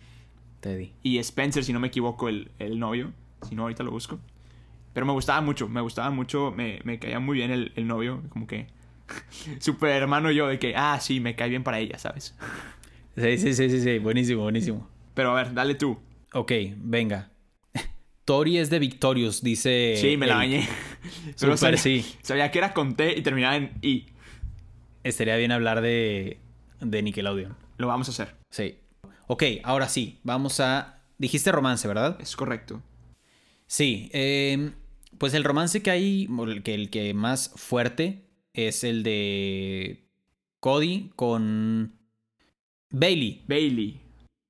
Teddy. 0.60 0.94
Y 1.02 1.18
Spencer, 1.20 1.64
si 1.64 1.74
no 1.74 1.80
me 1.80 1.88
equivoco, 1.88 2.30
el, 2.30 2.52
el 2.60 2.78
novio. 2.80 3.12
Si 3.48 3.56
no, 3.56 3.64
ahorita 3.64 3.84
lo 3.84 3.92
busco. 3.92 4.20
Pero 4.94 5.06
me 5.06 5.14
gustaba 5.14 5.42
mucho, 5.42 5.70
me 5.70 5.82
gustaba 5.82 6.12
mucho, 6.12 6.54
me, 6.56 6.82
me 6.84 7.00
caía 7.00 7.20
muy 7.20 7.38
bien 7.38 7.50
el, 7.50 7.72
el 7.76 7.88
novio. 7.88 8.22
Como 8.30 8.46
que 8.46 8.68
super 9.60 9.90
hermano 9.90 10.32
yo 10.32 10.48
de 10.48 10.60
que, 10.60 10.74
ah, 10.76 11.00
sí, 11.00 11.20
me 11.20 11.36
cae 11.36 11.50
bien 11.50 11.64
para 11.64 11.80
ella, 11.80 11.98
¿sabes? 11.98 12.36
Sí, 13.16 13.38
sí, 13.38 13.54
sí, 13.54 13.70
sí, 13.70 13.82
sí. 13.82 14.00
Buenísimo, 14.00 14.44
buenísimo. 14.44 14.88
Pero 15.14 15.32
a 15.32 15.36
ver, 15.36 15.54
dale 15.54 15.76
tú. 15.76 16.00
Ok, 16.34 16.52
venga. 16.78 17.32
Tori 18.26 18.58
es 18.58 18.70
de 18.70 18.80
Victorious, 18.80 19.42
dice. 19.42 19.96
Sí, 19.98 20.18
me 20.18 20.28
la 20.28 20.36
bañé. 20.36 20.68
Pero 21.40 21.58
sabía, 21.58 21.78
sí. 21.78 22.06
sabía 22.22 22.52
que 22.52 22.60
era 22.60 22.74
con 22.74 22.96
T 22.96 23.18
y 23.18 23.22
terminaba 23.22 23.56
en 23.58 23.72
I. 23.82 24.08
Estaría 25.04 25.36
bien 25.36 25.52
hablar 25.52 25.82
de, 25.82 26.40
de 26.80 27.02
Nickelodeon. 27.02 27.56
Lo 27.78 27.88
vamos 27.88 28.08
a 28.08 28.12
hacer. 28.12 28.36
Sí. 28.50 28.78
Ok, 29.28 29.44
ahora 29.64 29.90
sí. 29.90 30.20
Vamos 30.24 30.60
a. 30.60 31.02
Dijiste 31.18 31.52
romance, 31.52 31.88
¿verdad? 31.88 32.18
Es 32.22 32.36
correcto. 32.36 32.82
Sí. 33.68 34.10
eh, 34.14 34.72
pues 35.22 35.36
el 35.36 35.44
romance 35.44 35.84
que 35.84 35.92
hay, 35.92 36.28
el 36.48 36.64
que, 36.64 36.74
el 36.74 36.90
que 36.90 37.14
más 37.14 37.52
fuerte 37.56 38.26
es 38.54 38.84
el 38.84 39.04
de 39.04 40.08
Cody 40.60 41.12
con 41.16 41.98
Bailey. 42.90 43.44
Bailey. 43.48 44.02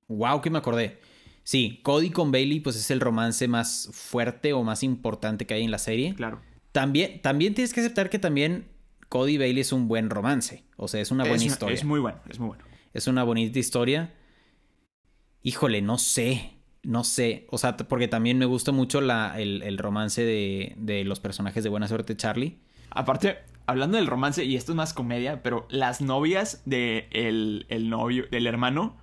Wow, 0.07 0.41
que 0.41 0.49
me 0.49 0.57
acordé. 0.57 0.99
Sí, 1.43 1.79
Cody 1.83 2.11
con 2.11 2.31
Bailey, 2.31 2.59
pues 2.59 2.75
es 2.75 2.91
el 2.91 2.99
romance 2.99 3.47
más 3.47 3.89
fuerte 3.91 4.53
o 4.53 4.63
más 4.63 4.83
importante 4.83 5.45
que 5.45 5.53
hay 5.53 5.63
en 5.63 5.71
la 5.71 5.79
serie. 5.79 6.13
Claro. 6.15 6.41
También, 6.71 7.21
también 7.21 7.53
tienes 7.53 7.73
que 7.73 7.81
aceptar 7.81 8.09
que 8.09 8.19
también 8.19 8.67
Cody 9.09 9.33
y 9.33 9.37
Bailey 9.37 9.61
es 9.61 9.73
un 9.73 9.87
buen 9.87 10.09
romance. 10.09 10.63
O 10.77 10.87
sea, 10.87 11.01
es 11.01 11.11
una 11.11 11.23
buena 11.23 11.43
es, 11.43 11.51
historia. 11.51 11.73
es 11.73 11.83
muy 11.83 11.99
bueno, 11.99 12.19
es 12.29 12.39
muy 12.39 12.49
bueno. 12.49 12.63
Es 12.93 13.07
una 13.07 13.23
bonita 13.23 13.59
historia. 13.59 14.13
Híjole, 15.43 15.81
no 15.81 15.97
sé. 15.97 16.53
No 16.83 17.03
sé. 17.03 17.45
O 17.49 17.57
sea, 17.57 17.77
porque 17.77 18.07
también 18.07 18.37
me 18.37 18.45
gusta 18.45 18.71
mucho 18.71 19.01
la, 19.01 19.39
el, 19.39 19.61
el 19.63 19.77
romance 19.77 20.23
de, 20.23 20.73
de 20.77 21.03
los 21.03 21.19
personajes 21.19 21.63
de 21.63 21.69
Buena 21.69 21.87
Suerte 21.87 22.15
Charlie. 22.15 22.59
Aparte, 22.91 23.39
hablando 23.65 23.97
del 23.97 24.07
romance, 24.07 24.43
y 24.43 24.55
esto 24.55 24.73
es 24.73 24.75
más 24.75 24.93
comedia, 24.93 25.41
pero 25.41 25.65
las 25.69 26.01
novias 26.01 26.61
de 26.65 27.07
el, 27.11 27.65
el 27.69 27.89
novio, 27.89 28.25
del 28.29 28.47
hermano, 28.47 28.97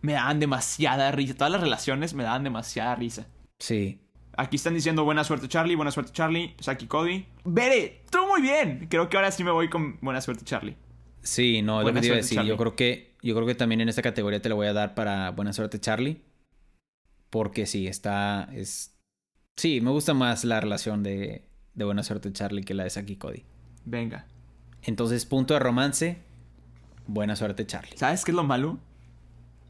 me 0.00 0.12
daban 0.12 0.40
demasiada 0.40 1.10
risa. 1.12 1.34
Todas 1.34 1.52
las 1.52 1.60
relaciones 1.60 2.14
me 2.14 2.22
daban 2.22 2.44
demasiada 2.44 2.94
risa. 2.94 3.26
Sí. 3.58 4.00
Aquí 4.36 4.56
están 4.56 4.74
diciendo 4.74 5.04
buena 5.04 5.24
suerte 5.24 5.48
Charlie, 5.48 5.76
buena 5.76 5.90
suerte 5.90 6.12
Charlie, 6.12 6.54
Saki 6.60 6.86
Cody. 6.86 7.26
Bere, 7.44 8.04
tú 8.10 8.18
muy 8.26 8.42
bien. 8.42 8.86
Creo 8.90 9.08
que 9.08 9.16
ahora 9.16 9.30
sí 9.30 9.42
me 9.42 9.50
voy 9.50 9.68
con 9.68 9.98
buena 10.00 10.20
suerte 10.20 10.44
Charlie. 10.44 10.76
Sí, 11.22 11.62
no, 11.62 11.80
es 11.80 11.86
lo 11.86 11.92
que 11.92 12.00
te 12.00 12.06
iba 12.06 12.14
a 12.14 12.18
decir. 12.18 12.36
Charlie. 12.36 12.50
Yo 12.50 12.56
creo 12.56 12.76
que, 12.76 13.16
yo 13.22 13.34
creo 13.34 13.46
que 13.46 13.54
también 13.54 13.80
en 13.80 13.88
esta 13.88 14.02
categoría 14.02 14.40
te 14.40 14.48
la 14.48 14.54
voy 14.54 14.68
a 14.68 14.72
dar 14.72 14.94
para 14.94 15.30
Buena 15.30 15.52
Suerte 15.52 15.80
Charlie. 15.80 16.22
Porque 17.30 17.66
sí, 17.66 17.88
está. 17.88 18.48
Es... 18.52 18.96
Sí, 19.56 19.80
me 19.80 19.90
gusta 19.90 20.14
más 20.14 20.44
la 20.44 20.60
relación 20.60 21.02
de, 21.02 21.48
de 21.76 21.84
Buena 21.84 22.02
Suerte 22.02 22.32
Charlie 22.32 22.64
que 22.64 22.74
la 22.74 22.82
de 22.84 22.90
Saki 22.90 23.16
Cody. 23.16 23.44
Venga. 23.84 24.26
Entonces, 24.82 25.24
punto 25.24 25.54
de 25.54 25.60
romance. 25.60 26.18
Buena 27.06 27.36
suerte, 27.36 27.66
Charlie. 27.66 27.96
¿Sabes 27.96 28.24
qué 28.24 28.32
es 28.32 28.34
lo 28.34 28.42
malo? 28.42 28.78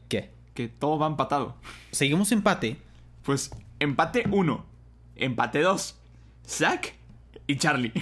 ¿Qué? 0.09 0.31
Que 0.55 0.67
todo 0.67 0.97
va 0.97 1.07
empatado. 1.07 1.55
Seguimos 1.91 2.31
empate. 2.31 2.77
Pues 3.23 3.51
empate 3.79 4.23
1, 4.31 4.65
empate 5.17 5.59
2, 5.61 5.99
Zack 6.47 6.95
y 7.45 7.57
Charlie. 7.57 7.93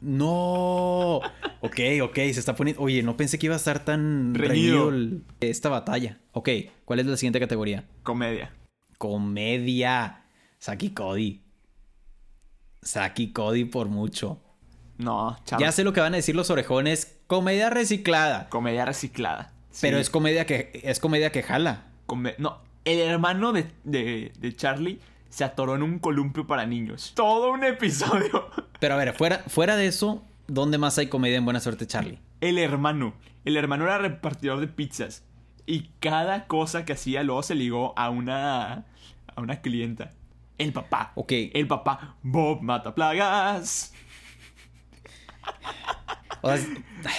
No. 0.00 1.20
Ok, 1.60 1.80
ok, 2.02 2.14
se 2.14 2.30
está 2.40 2.54
poniendo. 2.54 2.82
Oye, 2.82 3.02
no 3.02 3.16
pensé 3.16 3.38
que 3.38 3.46
iba 3.46 3.54
a 3.54 3.58
estar 3.58 3.84
tan 3.84 4.34
Reñido. 4.34 4.90
esta 5.40 5.68
batalla. 5.68 6.18
Ok, 6.32 6.48
¿cuál 6.84 7.00
es 7.00 7.06
la 7.06 7.16
siguiente 7.16 7.40
categoría? 7.40 7.84
Comedia. 8.02 8.52
Comedia. 8.98 10.24
Saki 10.58 10.90
Cody. 10.90 11.43
Saki 12.84 13.32
Cody 13.32 13.64
por 13.64 13.88
mucho. 13.88 14.40
No. 14.98 15.36
Ya 15.58 15.72
sé 15.72 15.82
lo 15.82 15.92
que 15.92 16.00
van 16.00 16.14
a 16.14 16.16
decir 16.16 16.36
los 16.36 16.50
orejones. 16.50 17.16
comedia 17.26 17.68
reciclada. 17.70 18.48
Comedia 18.48 18.84
reciclada. 18.84 19.52
Pero 19.80 19.98
es 19.98 20.08
comedia 20.08 20.46
que 20.46 20.80
es 20.84 21.00
comedia 21.00 21.32
que 21.32 21.42
jala. 21.42 21.84
Come- 22.06 22.36
No, 22.38 22.58
el 22.84 23.00
hermano 23.00 23.52
de, 23.52 23.66
de, 23.82 24.32
de 24.38 24.54
Charlie 24.54 25.00
se 25.30 25.42
atoró 25.42 25.74
en 25.74 25.82
un 25.82 25.98
columpio 25.98 26.46
para 26.46 26.64
niños. 26.64 27.12
Todo 27.16 27.50
un 27.50 27.64
episodio. 27.64 28.48
Pero 28.78 28.94
a 28.94 28.96
ver, 28.98 29.14
fuera, 29.14 29.38
fuera 29.48 29.74
de 29.76 29.86
eso, 29.88 30.22
¿dónde 30.46 30.78
más 30.78 30.96
hay 30.98 31.08
comedia 31.08 31.38
en 31.38 31.44
Buena 31.44 31.58
Suerte 31.60 31.86
Charlie? 31.88 32.20
El 32.40 32.58
hermano. 32.58 33.14
El 33.44 33.56
hermano 33.56 33.84
era 33.84 33.98
repartidor 33.98 34.60
de 34.60 34.68
pizzas. 34.68 35.24
Y 35.66 35.88
cada 35.98 36.46
cosa 36.46 36.84
que 36.84 36.92
hacía 36.92 37.22
luego 37.24 37.42
se 37.42 37.54
ligó 37.56 37.98
a 37.98 38.10
una. 38.10 38.84
a 39.34 39.40
una 39.40 39.60
clienta. 39.60 40.12
El 40.58 40.72
papá. 40.72 41.12
Ok. 41.16 41.32
El 41.52 41.66
papá. 41.66 42.16
Bob 42.22 42.60
mata 42.62 42.94
plagas. 42.94 43.92
O 46.42 46.48
sea, 46.56 46.66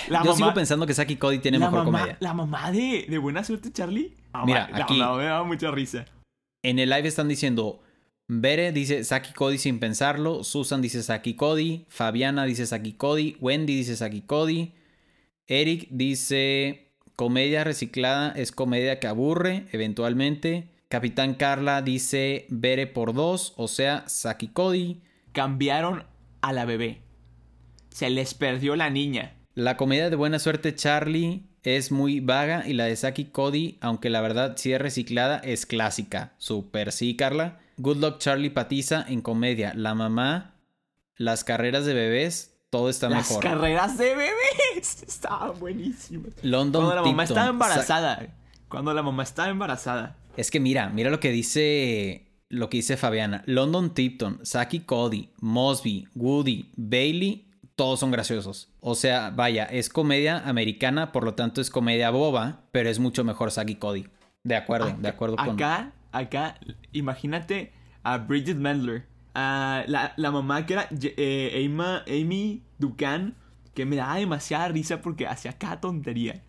La 0.10 0.20
yo 0.20 0.26
mamá- 0.32 0.36
sigo 0.36 0.54
pensando 0.54 0.86
que 0.86 0.94
Saki 0.94 1.16
Cody 1.18 1.40
tiene 1.40 1.58
mejor 1.60 1.84
mamá, 1.84 2.00
comedia. 2.00 2.18
La 2.20 2.34
mamá 2.34 2.72
de, 2.72 3.06
de 3.10 3.18
Buena 3.18 3.44
Suerte 3.44 3.72
Charlie. 3.72 4.14
La 4.34 4.46
Mira, 4.46 4.70
la 4.72 4.84
aquí- 4.84 4.94
me 4.94 5.00
daba 5.26 5.44
mucha 5.44 5.72
risa. 5.72 6.06
En 6.64 6.80
el 6.80 6.90
live 6.90 7.08
están 7.08 7.28
diciendo. 7.28 7.82
Bere 8.28 8.72
dice 8.72 9.04
Saki 9.04 9.34
Cody 9.34 9.58
sin 9.60 9.80
pensarlo. 9.80 10.44
Susan 10.44 10.82
dice 10.82 11.04
Saki 11.04 11.36
Cody. 11.36 11.86
Fabiana 11.90 12.46
dice 12.46 12.66
Saki 12.66 12.94
Cody. 12.94 13.36
Wendy 13.40 13.76
dice 13.76 13.96
Saki 13.96 14.22
Cody. 14.22 14.74
Eric 15.48 15.88
dice. 15.92 16.82
Comedia 17.16 17.64
reciclada 17.64 18.32
es 18.32 18.52
comedia 18.52 19.00
que 19.00 19.08
aburre, 19.08 19.68
eventualmente. 19.72 20.68
Capitán 20.96 21.34
Carla 21.34 21.82
dice 21.82 22.46
Bere 22.48 22.88
por 22.88 23.14
dos, 23.14 23.52
o 23.58 23.68
sea, 23.68 24.06
Saki 24.08 24.48
Cody. 24.48 25.02
Cambiaron 25.34 26.06
a 26.40 26.54
la 26.54 26.64
bebé. 26.64 27.02
Se 27.90 28.10
les 28.10 28.34
perdió 28.34 28.78
la 28.78 28.90
niña. 28.90 29.34
La 29.56 29.76
comedia 29.76 30.10
de 30.10 30.16
buena 30.16 30.40
suerte 30.40 30.74
Charlie 30.74 31.50
es 31.64 31.92
muy 31.92 32.22
vaga 32.22 32.64
y 32.66 32.72
la 32.76 32.86
de 32.86 32.96
Saki 32.96 33.26
Cody, 33.26 33.78
aunque 33.82 34.10
la 34.10 34.22
verdad 34.22 34.54
sí 34.56 34.72
es 34.72 34.80
reciclada, 34.80 35.40
es 35.40 35.66
clásica. 35.66 36.32
Super 36.38 36.94
sí, 36.94 37.18
Carla. 37.18 37.60
Good 37.76 37.98
Luck 37.98 38.20
Charlie 38.20 38.50
Patiza 38.52 39.04
en 39.06 39.20
comedia. 39.20 39.74
La 39.76 39.96
mamá, 39.96 40.56
las 41.18 41.44
carreras 41.44 41.86
de 41.86 41.94
bebés, 41.94 42.56
todo 42.70 42.88
está 42.90 43.10
Las 43.10 43.30
mejor. 43.30 43.44
carreras 43.44 43.98
de 43.98 44.16
bebés 44.16 45.04
estaban 45.06 45.60
buenísimas. 45.60 46.32
London 46.42 46.86
Cuando 46.86 46.96
la 46.96 47.02
mamá 47.02 47.24
estaba 47.26 47.50
embarazada. 47.50 48.28
Cuando 48.70 48.94
la 48.94 49.04
mamá 49.04 49.24
estaba 49.24 49.50
embarazada. 49.50 50.16
Es 50.38 50.52
que 50.52 50.60
mira, 50.60 50.90
mira 50.90 51.10
lo 51.10 51.20
que 51.20 51.32
dice 51.32 52.22
lo 52.50 52.70
que 52.70 52.78
dice 52.78 52.96
Fabiana. 52.98 53.44
London 53.48 53.94
Tipton, 53.94 54.40
Saki 54.44 54.82
Cody, 54.82 55.30
Mosby, 55.42 56.08
Woody, 56.16 56.72
Bailey, 56.76 57.48
todos 57.76 58.00
son 58.00 58.12
graciosos. 58.12 58.70
O 58.82 58.96
sea, 58.96 59.32
vaya, 59.32 59.66
es 59.66 59.90
comedia 59.90 60.40
americana, 60.48 61.12
por 61.12 61.24
lo 61.24 61.34
tanto 61.34 61.60
es 61.60 61.70
comedia 61.70 62.12
boba, 62.12 62.62
pero 62.72 62.90
es 62.90 63.00
mucho 63.00 63.24
mejor 63.24 63.52
Saki 63.52 63.76
Cody. 63.76 64.06
De 64.44 64.56
acuerdo, 64.56 64.96
de 65.00 65.08
acuerdo 65.08 65.36
con 65.38 65.50
Acá, 65.50 65.92
acá, 66.12 66.60
imagínate 66.92 67.74
a 68.04 68.18
Bridget 68.20 68.58
Mendler. 68.58 69.06
A 69.34 69.84
la, 69.88 70.14
la 70.16 70.32
mamá 70.32 70.66
que 70.66 70.74
era 70.74 70.88
eh, 70.92 71.52
Emma- 71.64 72.04
Amy 72.08 72.64
Ducan. 72.78 73.36
Que 73.74 73.86
me 73.86 73.98
daba 73.98 74.16
demasiada 74.16 74.70
risa 74.70 75.02
porque 75.02 75.28
hacía 75.28 75.52
cada 75.52 75.82
tontería. 75.82 76.42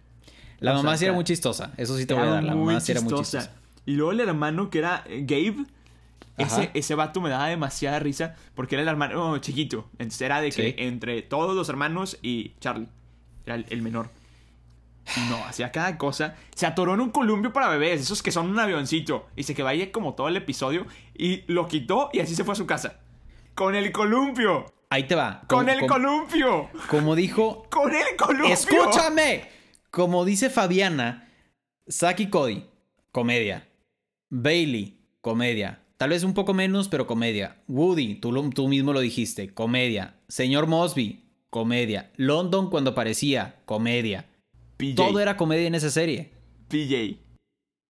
La 0.61 0.71
o 0.71 0.75
sea, 0.77 0.83
mamá 0.85 0.97
sí 0.97 1.05
era 1.07 1.15
muy 1.15 1.25
chistosa, 1.25 1.73
eso 1.77 1.97
sí 1.99 2.07
te 2.07 2.15
voy 2.15 2.23
a 2.23 2.27
dar, 2.27 2.45
la 2.45 2.55
mamá 2.55 2.79
sí 2.79 2.93
era 2.93 3.01
muy 3.01 3.13
chistosa. 3.15 3.53
Y 3.87 3.93
luego 3.93 4.13
el 4.13 4.21
hermano 4.21 4.69
que 4.69 4.79
era 4.79 5.05
eh, 5.07 5.23
Gabe. 5.27 5.65
Ese, 6.37 6.71
ese 6.75 6.95
vato 6.95 7.23
me 7.23 7.31
daba 7.31 7.47
demasiada 7.49 7.99
risa 7.99 8.35
porque 8.55 8.75
era 8.75 8.83
el 8.83 8.89
hermano 8.89 9.31
oh, 9.31 9.39
chiquito. 9.39 9.89
Entonces 9.93 10.21
era 10.21 10.43
de 10.43 10.51
que 10.51 10.63
Sí. 10.71 10.75
entre 10.77 11.23
todos 11.23 11.57
los 11.57 11.69
hermanos 11.71 12.19
y 12.21 12.53
Charlie. 12.61 12.89
Era 13.47 13.55
el, 13.55 13.65
el 13.71 13.81
menor. 13.81 14.11
No, 15.31 15.37
hacía 15.47 15.71
cada 15.73 15.97
cosa. 15.97 16.35
Se 16.55 16.67
atoró 16.67 16.93
en 16.95 17.01
un 17.01 17.11
columpio 17.11 17.53
para 17.53 17.69
bebés, 17.69 18.01
esos 18.03 18.23
que 18.23 18.33
son 18.33 18.51
un 18.51 18.59
avioncito. 18.59 19.29
Y 19.37 19.45
se 19.45 19.55
que 19.55 19.63
vaya 19.63 19.91
como 19.93 20.15
todo 20.15 20.29
el 20.29 20.37
episodio. 20.37 20.85
Y 21.15 21.45
lo 21.51 21.69
quitó 21.69 22.11
y 22.13 22.21
así 22.21 22.35
se 22.35 22.45
fue 22.45 22.53
a 22.53 22.57
su 22.57 22.67
casa. 22.67 23.01
Con 23.55 23.75
el 23.75 23.93
columpio. 23.93 24.67
Ahí 24.91 25.05
te 25.05 25.15
va. 25.15 25.43
Con 25.49 25.69
el 25.69 25.87
columpio. 25.87 26.69
Como 26.89 27.15
dijo 27.15 27.67
Con 27.71 27.95
el 27.95 28.17
columpio. 28.19 28.53
¡Escúchame! 28.53 29.49
Como 29.91 30.25
dice 30.25 30.51
Fabiana, 30.51 31.31
Saki 31.89 32.29
Cody, 32.29 32.67
comedia. 33.13 33.67
Bailey, 34.31 34.99
comedia. 35.21 35.83
Tal 35.97 36.11
vez 36.11 36.25
un 36.25 36.35
poco 36.35 36.53
menos, 36.55 36.89
pero 36.89 37.07
comedia. 37.07 37.57
Woody, 37.69 38.17
tú, 38.17 38.33
lo- 38.33 38.51
tú 38.51 38.69
mismo 38.69 38.93
lo 38.93 39.01
dijiste, 39.01 39.55
comedia. 39.55 40.17
Señor 40.29 40.67
Mosby, 40.67 41.25
comedia. 41.51 42.11
London 42.17 42.69
cuando 42.71 42.91
aparecía, 42.91 43.63
comedia. 43.65 44.27
PJ. 44.77 44.95
Todo 44.97 45.21
era 45.21 45.37
comedia 45.37 45.67
en 45.67 45.75
esa 45.75 45.91
serie. 45.91 46.33
PJ. 46.69 47.19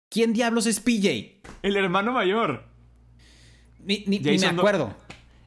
¿Quién 0.08 0.32
diablos 0.32 0.66
es 0.66 0.78
PJ? 0.78 1.40
El 1.62 1.76
hermano 1.76 2.12
mayor. 2.12 2.64
Ni, 3.80 4.04
ni- 4.06 4.18
ni 4.20 4.38
me 4.38 4.38
Do- 4.38 4.48
acuerdo. 4.50 4.94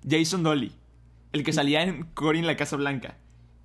Jason 0.08 0.43
Dolly. 0.43 0.71
El 1.32 1.43
que 1.43 1.54
salía 1.54 1.84
en 1.84 2.04
Cory 2.13 2.39
en 2.39 2.47
la 2.47 2.58
Casa 2.58 2.75
Blanca. 2.75 3.17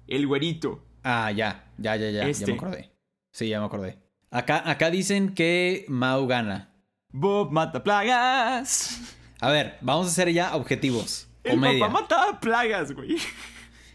El 0.07 0.27
güerito. 0.27 0.85
Ah, 1.03 1.33
ya, 1.33 1.73
ya, 1.79 1.97
ya, 1.97 2.11
ya, 2.11 2.23
ya 2.23 2.29
Este. 2.29 2.47
me 2.47 2.55
acordé. 2.55 2.91
Sí, 3.33 3.49
ya 3.49 3.59
me 3.59 3.67
acordé. 3.67 3.99
Acá, 4.31 4.69
acá 4.71 4.91
dicen 4.91 5.35
que 5.35 5.85
Mau 5.89 6.27
gana. 6.27 6.74
Bob 7.17 7.53
mata 7.53 7.85
plagas. 7.85 9.01
A 9.41 9.49
ver, 9.49 9.79
vamos 9.81 10.09
a 10.09 10.11
hacer 10.11 10.33
ya 10.33 10.57
objetivos. 10.57 11.29
El 11.45 11.53
Comedia. 11.53 11.87
papá 11.87 12.01
mataba 12.01 12.41
plagas, 12.41 12.91
güey. 12.93 13.17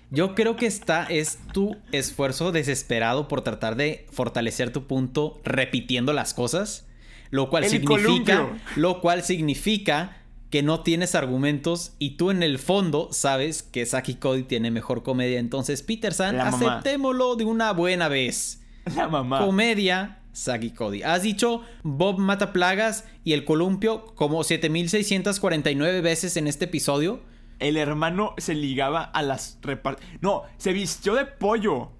Yo 0.09 0.35
creo 0.35 0.55
que 0.55 0.65
esta 0.67 1.03
es 1.03 1.37
tu 1.51 1.75
esfuerzo 1.91 2.53
desesperado 2.53 3.27
por 3.27 3.41
tratar 3.41 3.75
de 3.75 4.07
fortalecer 4.09 4.71
tu 4.71 4.87
punto 4.87 5.41
repitiendo 5.43 6.13
las 6.13 6.33
cosas, 6.33 6.87
lo 7.29 7.49
cual 7.49 7.65
El 7.65 7.71
significa, 7.71 8.37
columpio. 8.37 8.49
lo 8.77 9.01
cual 9.01 9.21
significa 9.21 10.15
que 10.49 10.63
no 10.63 10.79
tienes 10.81 11.13
argumentos 11.13 11.91
y 11.99 12.11
tú 12.11 12.31
en 12.31 12.41
el 12.41 12.57
fondo 12.57 13.09
sabes 13.11 13.63
que 13.63 13.85
Saki 13.85 14.15
Cody 14.15 14.43
tiene 14.43 14.71
mejor 14.71 15.03
comedia. 15.03 15.39
Entonces, 15.39 15.83
Peter 15.83 16.13
San, 16.13 16.39
aceptémoslo 16.39 17.35
de 17.35 17.43
una 17.43 17.73
buena 17.73 18.07
vez. 18.07 18.61
La 18.95 19.09
mamá. 19.09 19.45
Comedia, 19.45 20.18
Saki 20.31 20.71
Cody. 20.71 21.03
Has 21.03 21.23
dicho 21.23 21.61
Bob 21.83 22.19
mata 22.19 22.53
plagas 22.53 23.05
y 23.23 23.33
el 23.33 23.45
columpio 23.45 24.05
como 24.15 24.43
7649 24.43 26.01
veces 26.01 26.37
en 26.37 26.47
este 26.47 26.65
episodio. 26.65 27.21
El 27.59 27.75
hermano 27.75 28.33
se 28.37 28.55
ligaba 28.55 29.03
a 29.03 29.21
las 29.21 29.59
repart... 29.61 29.99
No, 30.21 30.43
se 30.57 30.71
vistió 30.71 31.13
de 31.13 31.25
pollo. 31.25 31.91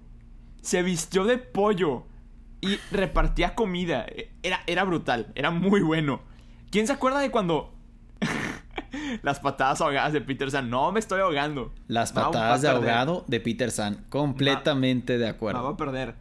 Se 0.62 0.82
vistió 0.82 1.24
de 1.24 1.38
pollo. 1.38 2.06
Y 2.62 2.76
repartía 2.90 3.54
comida. 3.54 4.06
Era, 4.42 4.60
era 4.66 4.84
brutal. 4.84 5.32
Era 5.34 5.50
muy 5.50 5.80
bueno. 5.82 6.22
¿Quién 6.70 6.86
se 6.86 6.92
acuerda 6.94 7.20
de 7.20 7.30
cuando... 7.30 7.74
las 9.22 9.40
patadas 9.40 9.80
ahogadas 9.80 10.12
de 10.12 10.20
Peter 10.20 10.50
San? 10.50 10.70
No, 10.70 10.92
me 10.92 11.00
estoy 11.00 11.20
ahogando. 11.20 11.72
Las 11.88 12.12
patadas 12.12 12.62
de 12.62 12.68
ahogado 12.68 13.24
de 13.28 13.40
Peter 13.40 13.70
San. 13.70 14.04
Completamente 14.08 15.18
de 15.18 15.24
va 15.24 15.30
acuerdo. 15.30 15.68
a 15.68 15.76
perder. 15.76 16.14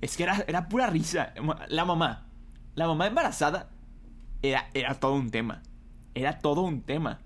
Es 0.00 0.16
que 0.16 0.24
era, 0.24 0.44
era 0.46 0.68
pura 0.68 0.86
risa. 0.88 1.32
La 1.68 1.84
mamá. 1.84 2.26
La 2.74 2.86
mamá 2.86 3.06
embarazada. 3.06 3.70
Era, 4.42 4.68
era 4.74 4.94
todo 4.94 5.14
un 5.14 5.30
tema. 5.30 5.62
Era 6.14 6.38
todo 6.38 6.62
un 6.62 6.82
tema. 6.82 7.20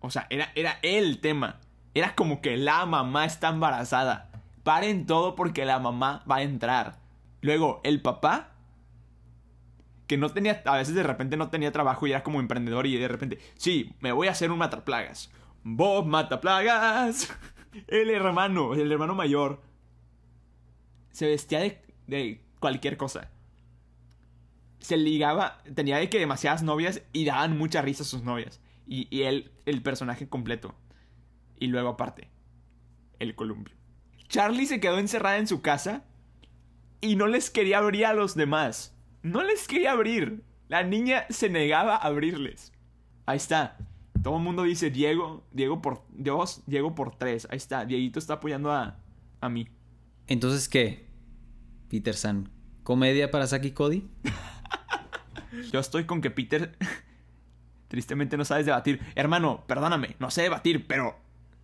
O 0.00 0.10
sea, 0.10 0.26
era, 0.30 0.50
era 0.54 0.78
el 0.82 1.20
tema. 1.20 1.60
Era 1.94 2.14
como 2.14 2.40
que 2.40 2.56
la 2.56 2.86
mamá 2.86 3.24
está 3.24 3.48
embarazada. 3.48 4.30
Paren 4.62 5.06
todo 5.06 5.34
porque 5.34 5.64
la 5.64 5.78
mamá 5.78 6.24
va 6.30 6.36
a 6.36 6.42
entrar. 6.42 6.98
Luego, 7.40 7.80
el 7.84 8.00
papá. 8.00 8.50
Que 10.06 10.16
no 10.16 10.30
tenía. 10.30 10.62
A 10.64 10.76
veces 10.76 10.94
de 10.94 11.02
repente 11.02 11.36
no 11.36 11.50
tenía 11.50 11.72
trabajo 11.72 12.06
y 12.06 12.12
era 12.12 12.22
como 12.22 12.40
emprendedor. 12.40 12.86
Y 12.86 12.96
de 12.96 13.08
repente. 13.08 13.38
Sí, 13.56 13.94
me 14.00 14.12
voy 14.12 14.28
a 14.28 14.32
hacer 14.32 14.50
un 14.50 14.58
mataplagas. 14.58 15.30
Bob 15.64 16.06
mataplagas. 16.06 17.32
El 17.88 18.10
hermano, 18.10 18.74
el 18.74 18.92
hermano 18.92 19.14
mayor 19.14 19.62
se 21.10 21.26
vestía 21.26 21.60
de, 21.60 21.80
de 22.06 22.44
cualquier 22.60 22.96
cosa. 22.96 23.30
Se 24.78 24.96
ligaba, 24.96 25.58
tenía 25.74 25.98
de 25.98 26.08
que 26.08 26.18
demasiadas 26.18 26.62
novias 26.62 27.02
y 27.12 27.24
daban 27.24 27.56
mucha 27.56 27.82
risa 27.82 28.02
a 28.02 28.06
sus 28.06 28.22
novias. 28.22 28.60
Y, 28.86 29.06
y 29.16 29.22
él, 29.22 29.52
el 29.64 29.82
personaje 29.82 30.28
completo. 30.28 30.74
Y 31.58 31.68
luego 31.68 31.90
aparte, 31.90 32.28
el 33.18 33.34
columpio. 33.34 33.76
Charlie 34.28 34.66
se 34.66 34.80
quedó 34.80 34.98
encerrada 34.98 35.38
en 35.38 35.46
su 35.46 35.62
casa 35.62 36.04
y 37.00 37.16
no 37.16 37.26
les 37.26 37.50
quería 37.50 37.78
abrir 37.78 38.06
a 38.06 38.14
los 38.14 38.34
demás. 38.34 38.96
No 39.22 39.42
les 39.42 39.68
quería 39.68 39.92
abrir. 39.92 40.42
La 40.68 40.82
niña 40.82 41.26
se 41.28 41.48
negaba 41.48 41.94
a 41.96 42.06
abrirles. 42.06 42.72
Ahí 43.26 43.36
está. 43.36 43.76
Todo 44.22 44.36
el 44.36 44.42
mundo 44.42 44.62
dice 44.62 44.90
Diego, 44.90 45.44
Diego 45.52 45.82
por 45.82 46.04
dos, 46.10 46.62
Diego 46.66 46.94
por 46.94 47.14
tres. 47.16 47.46
Ahí 47.50 47.56
está. 47.56 47.84
Dieguito 47.84 48.18
está 48.18 48.34
apoyando 48.34 48.72
a, 48.72 48.98
a 49.40 49.48
mí. 49.48 49.68
Entonces, 50.26 50.68
¿qué? 50.68 51.11
Peter 51.92 52.14
San. 52.16 52.48
¿Comedia 52.84 53.30
para 53.30 53.46
Saki 53.46 53.72
Cody? 53.72 54.08
Yo 55.70 55.78
estoy 55.78 56.06
con 56.06 56.22
que 56.22 56.30
Peter 56.30 56.74
tristemente 57.88 58.38
no 58.38 58.46
sabes 58.46 58.64
debatir. 58.64 58.98
Hermano, 59.14 59.64
perdóname, 59.66 60.16
no 60.18 60.30
sé 60.30 60.40
debatir, 60.40 60.86
pero 60.86 61.18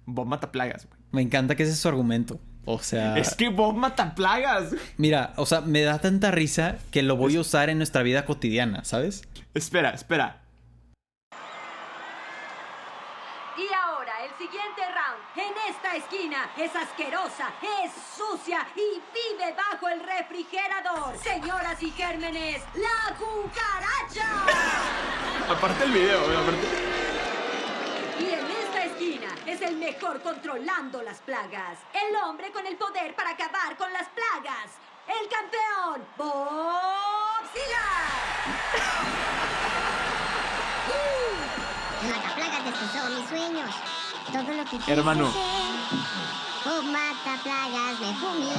Bob 0.04 0.26
mata 0.26 0.52
plagas, 0.52 0.86
güey. 0.86 1.00
Me 1.12 1.22
encanta 1.22 1.56
que 1.56 1.62
ese 1.62 1.72
es 1.72 1.78
su 1.78 1.88
argumento. 1.88 2.38
O 2.66 2.78
sea, 2.80 3.16
Es 3.16 3.34
que 3.34 3.48
Bob 3.48 3.74
mata 3.74 4.14
plagas. 4.14 4.74
mira, 4.98 5.32
o 5.36 5.46
sea, 5.46 5.62
me 5.62 5.80
da 5.80 5.98
tanta 5.98 6.30
risa 6.30 6.76
que 6.90 7.02
lo 7.02 7.16
voy 7.16 7.36
a 7.36 7.40
usar 7.40 7.70
en 7.70 7.78
nuestra 7.78 8.02
vida 8.02 8.26
cotidiana, 8.26 8.84
¿sabes? 8.84 9.26
Espera, 9.54 9.88
espera. 9.92 10.42
Y 13.56 13.66
ahora 13.82 14.12
el 14.26 14.30
siguiente 14.36 14.82
round. 14.84 15.48
En 15.48 15.74
esta 15.74 15.87
esquina 15.98 16.50
es 16.56 16.74
asquerosa, 16.74 17.50
es 17.84 17.92
sucia 18.16 18.66
y 18.74 19.00
vive 19.12 19.54
bajo 19.54 19.88
el 19.88 20.00
refrigerador. 20.00 21.16
Señoras 21.22 21.82
y 21.82 21.90
gérmenes, 21.90 22.62
la 22.74 23.14
cucaracha. 23.16 24.26
Aparte 25.50 25.84
el 25.84 25.92
video, 25.92 26.24
güey, 26.24 26.36
aparte. 26.36 26.66
Y 28.20 28.24
en 28.24 28.46
esta 28.46 28.84
esquina 28.84 29.28
es 29.46 29.60
el 29.62 29.76
mejor 29.76 30.22
controlando 30.22 31.02
las 31.02 31.18
plagas. 31.18 31.78
El 31.92 32.16
hombre 32.16 32.50
con 32.52 32.66
el 32.66 32.76
poder 32.76 33.14
para 33.14 33.30
acabar 33.30 33.76
con 33.76 33.92
las 33.92 34.08
plagas. 34.08 34.70
El 35.06 35.28
campeón, 35.28 36.06
Bob 36.16 37.42
Sigar. 37.52 39.08
Mataplagas 42.08 42.64
destrozó 42.64 43.10
mis 43.10 43.28
sueños. 43.28 43.70
Todo 44.32 44.52
lo 44.54 44.64
que 44.64 44.76
quise 44.78 44.92
Hermano. 44.92 45.32
ser. 45.32 45.67
Mataplagas 47.28 48.00
me 48.00 48.14
fumigó. 48.14 48.54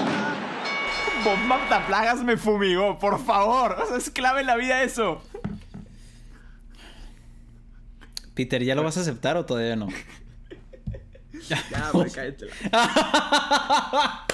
Bob 1.23 1.37
mata 1.47 1.87
plagas 1.87 2.23
me 2.23 2.37
fumigó, 2.37 2.99
por 2.99 3.19
favor. 3.25 3.71
O 3.81 3.87
sea, 3.87 3.97
es 3.97 4.11
clave 4.11 4.41
en 4.41 4.47
la 4.47 4.55
vida 4.57 4.83
eso. 4.83 5.23
Peter, 8.35 8.63
¿ya 8.63 8.75
lo 8.75 8.83
vas 8.83 8.95
a 8.97 9.01
aceptar 9.01 9.37
o 9.37 9.45
todavía 9.45 9.75
no? 9.75 9.87
Ya, 11.47 11.89
güey, 11.93 12.11
cállate. 12.11 12.45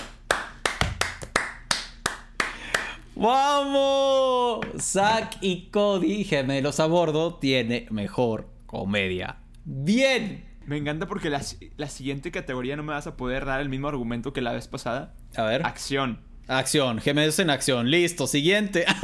¡Vamos! 3.16 4.66
Zack 4.78 5.38
y 5.40 5.70
Cody, 5.70 6.26
gemelos 6.26 6.82
a 6.82 6.88
bordo, 6.88 7.36
tiene 7.36 7.88
mejor 7.90 8.50
comedia. 8.66 9.38
¡Bien! 9.64 10.55
Me 10.66 10.78
encanta 10.78 11.08
porque 11.08 11.30
la, 11.30 11.42
la 11.78 11.90
siguiente 11.90 12.32
categoría 12.32 12.76
no 12.76 12.84
me 12.84 12.94
vas 12.94 13.08
a 13.08 13.16
poder 13.16 13.46
dar 13.46 13.62
el 13.62 13.70
mismo 13.70 13.88
argumento 13.88 14.34
que 14.34 14.42
la 14.42 14.52
vez 14.52 14.68
pasada. 14.68 15.14
A 15.36 15.44
ver. 15.44 15.66
Acción. 15.66 16.20
Acción, 16.48 17.00
gemelos 17.00 17.40
en 17.40 17.50
acción. 17.50 17.90
Listo, 17.90 18.28
siguiente. 18.28 18.86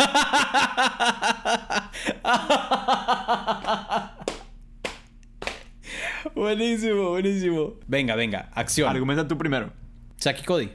buenísimo, 6.36 7.10
buenísimo. 7.10 7.74
Venga, 7.88 8.16
venga, 8.16 8.50
acción. 8.54 8.90
Argumenta 8.90 9.28
tú 9.28 9.38
primero. 9.38 9.72
Y 10.20 10.44
Cody. 10.44 10.72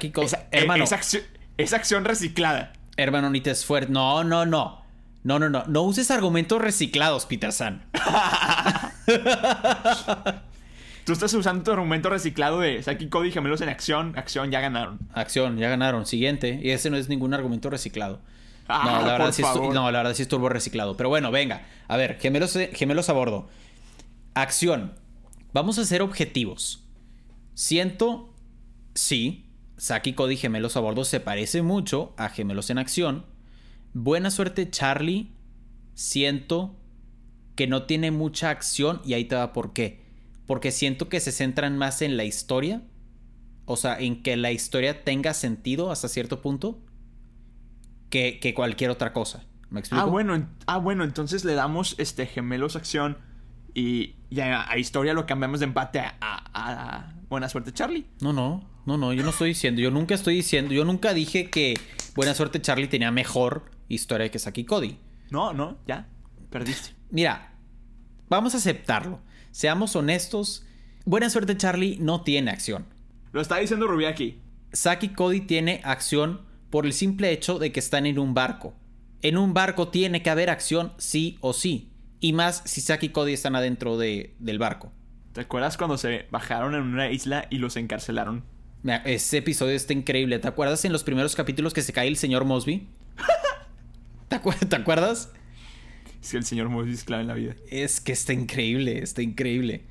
Y 0.00 0.10
Cody. 0.10 0.26
Esa, 0.26 0.48
hermano, 0.52 0.84
Es, 0.84 0.92
acción, 0.92 1.22
es 1.58 1.72
acción 1.72 2.04
reciclada. 2.04 2.72
hermano, 2.96 3.30
ni 3.30 3.40
te 3.40 3.50
esfuerces. 3.50 3.90
No, 3.90 4.24
no, 4.24 4.46
no. 4.46 4.82
No, 5.24 5.38
no, 5.38 5.48
no. 5.48 5.64
No 5.66 5.82
uses 5.82 6.10
argumentos 6.10 6.60
reciclados, 6.60 7.26
Peter 7.26 7.52
San. 7.52 7.84
Tú 11.04 11.12
estás 11.12 11.34
usando 11.34 11.62
tu 11.62 11.70
argumento 11.70 12.08
reciclado 12.08 12.60
de 12.60 12.82
Saki 12.82 13.08
Cody 13.08 13.30
gemelos 13.30 13.60
en 13.60 13.68
acción. 13.68 14.16
Acción, 14.16 14.50
ya 14.50 14.60
ganaron. 14.60 14.98
Acción, 15.12 15.58
ya 15.58 15.68
ganaron. 15.68 16.06
Siguiente. 16.06 16.60
Y 16.62 16.70
ese 16.70 16.88
no 16.88 16.96
es 16.96 17.08
ningún 17.08 17.34
argumento 17.34 17.68
reciclado. 17.68 18.20
Ah, 18.68 19.00
no, 19.00 19.06
la 19.06 19.12
verdad 19.12 19.32
sí 19.32 19.42
es, 19.42 19.48
no, 19.54 19.90
la 19.90 19.98
verdad 20.02 20.14
sí 20.14 20.26
reciclado. 20.48 20.96
Pero 20.96 21.10
bueno, 21.10 21.30
venga. 21.30 21.66
A 21.88 21.98
ver, 21.98 22.18
gemelos, 22.18 22.58
gemelos 22.72 23.10
a 23.10 23.12
bordo. 23.12 23.48
Acción. 24.32 24.94
Vamos 25.52 25.78
a 25.78 25.84
ser 25.84 26.00
objetivos. 26.00 26.84
Siento, 27.52 28.32
sí, 28.94 29.44
Saki 29.76 30.14
Cody 30.14 30.36
Gemelos 30.36 30.76
a 30.76 30.80
bordo 30.80 31.04
se 31.04 31.20
parece 31.20 31.62
mucho 31.62 32.14
a 32.16 32.28
Gemelos 32.28 32.70
en 32.70 32.78
acción. 32.78 33.26
Buena 33.92 34.30
suerte, 34.30 34.70
Charlie. 34.70 35.30
Siento 35.94 36.74
que 37.56 37.66
no 37.66 37.84
tiene 37.84 38.10
mucha 38.10 38.50
acción 38.50 39.00
y 39.04 39.14
ahí 39.14 39.24
te 39.26 39.36
va 39.36 39.52
por 39.52 39.72
qué. 39.72 40.02
Porque 40.46 40.70
siento 40.72 41.08
que 41.08 41.20
se 41.20 41.32
centran 41.32 41.78
más 41.78 42.02
en 42.02 42.16
la 42.16 42.24
historia. 42.24 42.82
O 43.66 43.76
sea, 43.76 43.98
en 43.98 44.22
que 44.22 44.36
la 44.36 44.52
historia 44.52 45.04
tenga 45.04 45.32
sentido 45.34 45.90
hasta 45.90 46.08
cierto 46.08 46.42
punto. 46.42 46.80
Que, 48.10 48.38
que 48.40 48.54
cualquier 48.54 48.90
otra 48.90 49.12
cosa. 49.12 49.44
¿Me 49.70 49.80
explico? 49.80 50.02
Ah, 50.04 50.06
bueno, 50.06 50.34
en- 50.36 50.48
ah, 50.66 50.78
bueno, 50.78 51.02
entonces 51.04 51.44
le 51.44 51.54
damos 51.54 51.96
este 51.98 52.26
gemelos 52.26 52.76
acción 52.76 53.18
y 53.74 54.14
ya 54.30 54.70
a 54.70 54.78
historia 54.78 55.14
lo 55.14 55.26
cambiamos 55.26 55.58
de 55.60 55.64
empate 55.66 55.98
a, 55.98 56.14
a- 56.20 56.42
a 56.52 57.14
buena 57.28 57.48
suerte, 57.48 57.72
Charlie. 57.72 58.06
No, 58.20 58.32
no, 58.32 58.68
no, 58.86 58.96
no, 58.98 59.12
yo 59.12 59.24
no 59.24 59.30
estoy 59.30 59.48
diciendo, 59.48 59.80
yo 59.80 59.90
nunca 59.90 60.14
estoy 60.14 60.36
diciendo, 60.36 60.72
yo 60.72 60.84
nunca 60.84 61.12
dije 61.12 61.50
que 61.50 61.74
Buena 62.14 62.34
Suerte 62.34 62.60
Charlie 62.62 62.86
tenía 62.86 63.10
mejor 63.10 63.64
historia 63.88 64.30
que 64.30 64.38
Saki 64.38 64.64
Cody. 64.64 64.96
No, 65.30 65.52
no, 65.52 65.78
ya, 65.88 66.06
perdiste. 66.50 66.93
Mira, 67.10 67.52
vamos 68.28 68.54
a 68.54 68.58
aceptarlo. 68.58 69.20
Seamos 69.50 69.94
honestos, 69.96 70.66
Buena 71.04 71.30
Suerte 71.30 71.56
Charlie 71.56 71.98
no 72.00 72.22
tiene 72.22 72.50
acción. 72.50 72.86
Lo 73.32 73.40
está 73.40 73.58
diciendo 73.58 73.86
Rubiaki. 73.86 74.40
Saki 74.72 75.10
Cody 75.10 75.40
tiene 75.42 75.80
acción 75.84 76.42
por 76.70 76.86
el 76.86 76.92
simple 76.92 77.30
hecho 77.30 77.58
de 77.58 77.70
que 77.72 77.80
están 77.80 78.06
en 78.06 78.18
un 78.18 78.34
barco. 78.34 78.74
En 79.22 79.36
un 79.38 79.54
barco 79.54 79.88
tiene 79.88 80.22
que 80.22 80.30
haber 80.30 80.50
acción 80.50 80.92
sí 80.98 81.38
o 81.40 81.52
sí. 81.52 81.90
Y 82.20 82.32
más 82.32 82.62
si 82.64 82.80
Saki 82.80 83.06
y 83.06 83.08
Cody 83.10 83.32
están 83.32 83.54
adentro 83.54 83.96
de- 83.96 84.34
del 84.38 84.58
barco. 84.58 84.92
¿Te 85.32 85.42
acuerdas 85.42 85.76
cuando 85.76 85.98
se 85.98 86.26
bajaron 86.30 86.74
en 86.74 86.82
una 86.82 87.10
isla 87.10 87.46
y 87.50 87.58
los 87.58 87.76
encarcelaron? 87.76 88.44
Ese 89.04 89.38
episodio 89.38 89.74
está 89.74 89.92
increíble. 89.92 90.38
¿Te 90.38 90.48
acuerdas 90.48 90.84
en 90.84 90.92
los 90.92 91.04
primeros 91.04 91.34
capítulos 91.34 91.72
que 91.74 91.82
se 91.82 91.92
cae 91.92 92.08
el 92.08 92.16
señor 92.16 92.44
Mosby? 92.44 92.88
¿Te, 94.28 94.36
acuer- 94.36 94.68
te 94.68 94.76
acuerdas? 94.76 95.32
Es 96.24 96.30
que 96.30 96.38
el 96.38 96.44
señor 96.44 96.88
es 96.88 97.04
clave 97.04 97.20
en 97.20 97.28
la 97.28 97.34
vida. 97.34 97.54
Es 97.70 98.00
que 98.00 98.12
está 98.12 98.32
increíble, 98.32 99.02
está 99.02 99.20
increíble. 99.20 99.82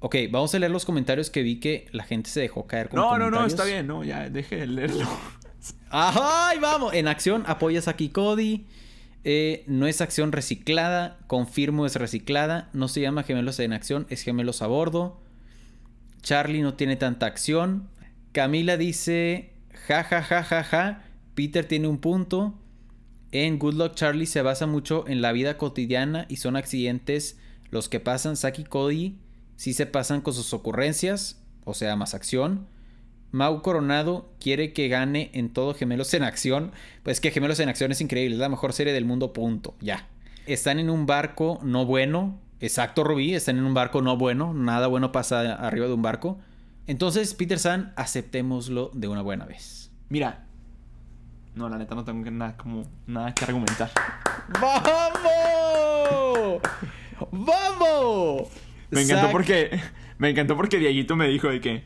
Ok, 0.00 0.16
vamos 0.30 0.54
a 0.54 0.58
leer 0.58 0.70
los 0.70 0.84
comentarios 0.84 1.30
que 1.30 1.42
vi 1.42 1.60
que 1.60 1.86
la 1.92 2.04
gente 2.04 2.28
se 2.28 2.40
dejó 2.40 2.66
caer 2.66 2.90
con 2.90 3.00
No, 3.00 3.16
no, 3.16 3.30
no, 3.30 3.46
está 3.46 3.64
bien, 3.64 3.86
no, 3.86 4.04
ya, 4.04 4.28
deje 4.28 4.56
de 4.56 4.66
leerlo. 4.66 5.08
¡Ay, 5.90 6.58
vamos! 6.58 6.92
En 6.92 7.08
acción 7.08 7.42
apoyas 7.46 7.88
a 7.88 7.96
Cody. 7.96 8.66
Eh, 9.24 9.64
no 9.66 9.86
es 9.86 10.02
acción 10.02 10.30
reciclada. 10.30 11.16
Confirmo 11.26 11.86
es 11.86 11.96
reciclada. 11.96 12.68
No 12.74 12.88
se 12.88 13.00
llama 13.00 13.22
gemelos 13.22 13.58
en 13.58 13.72
acción, 13.72 14.06
es 14.10 14.20
gemelos 14.20 14.60
a 14.60 14.66
bordo. 14.66 15.22
Charlie 16.20 16.60
no 16.60 16.74
tiene 16.74 16.96
tanta 16.96 17.24
acción. 17.24 17.88
Camila 18.32 18.76
dice, 18.76 19.54
ja, 19.86 20.04
ja, 20.04 20.22
ja, 20.22 20.44
ja, 20.44 20.64
ja. 20.64 21.04
Peter 21.34 21.64
tiene 21.64 21.88
un 21.88 21.96
punto. 21.96 22.58
En 23.30 23.58
Good 23.58 23.74
Luck 23.74 23.94
Charlie 23.94 24.26
se 24.26 24.42
basa 24.42 24.66
mucho 24.66 25.04
en 25.06 25.20
la 25.20 25.32
vida 25.32 25.58
cotidiana 25.58 26.24
y 26.28 26.36
son 26.36 26.56
accidentes 26.56 27.38
los 27.70 27.88
que 27.88 28.00
pasan. 28.00 28.36
Saki 28.36 28.62
y 28.62 28.64
Cody 28.64 29.18
sí 29.56 29.74
se 29.74 29.86
pasan 29.86 30.22
con 30.22 30.32
sus 30.32 30.54
ocurrencias, 30.54 31.42
o 31.64 31.74
sea, 31.74 31.94
más 31.96 32.14
acción. 32.14 32.66
Mau 33.30 33.60
Coronado 33.60 34.32
quiere 34.40 34.72
que 34.72 34.88
gane 34.88 35.30
en 35.34 35.52
todo 35.52 35.74
Gemelos 35.74 36.14
en 36.14 36.22
Acción. 36.22 36.72
Pues 37.02 37.20
que 37.20 37.30
Gemelos 37.30 37.60
en 37.60 37.68
Acción 37.68 37.92
es 37.92 38.00
increíble, 38.00 38.36
es 38.36 38.40
la 38.40 38.48
mejor 38.48 38.72
serie 38.72 38.94
del 38.94 39.04
mundo, 39.04 39.34
punto. 39.34 39.74
Ya. 39.80 40.08
Están 40.46 40.78
en 40.78 40.88
un 40.88 41.04
barco 41.04 41.58
no 41.62 41.84
bueno. 41.84 42.40
Exacto, 42.60 43.04
Rubí, 43.04 43.34
están 43.34 43.58
en 43.58 43.64
un 43.64 43.74
barco 43.74 44.00
no 44.00 44.16
bueno. 44.16 44.54
Nada 44.54 44.86
bueno 44.86 45.12
pasa 45.12 45.54
arriba 45.54 45.86
de 45.86 45.92
un 45.92 46.02
barco. 46.02 46.38
Entonces, 46.86 47.34
Peter 47.34 47.58
San, 47.58 47.92
aceptémoslo 47.96 48.90
de 48.94 49.08
una 49.08 49.20
buena 49.20 49.44
vez. 49.44 49.90
Mira. 50.08 50.47
No, 51.54 51.68
la 51.68 51.78
neta 51.78 51.94
no 51.94 52.04
tengo 52.04 52.30
nada, 52.30 52.56
como, 52.56 52.84
nada 53.06 53.34
que 53.34 53.44
argumentar. 53.44 53.90
¡Vamos! 54.60 56.62
¡Vamos! 57.32 58.48
Me 58.90 59.02
encantó 59.02 59.30
porque. 59.30 59.80
Me 60.18 60.30
encantó 60.30 60.56
porque 60.56 60.78
Dieguito 60.78 61.16
me 61.16 61.28
dijo 61.28 61.48
de 61.48 61.60
que. 61.60 61.84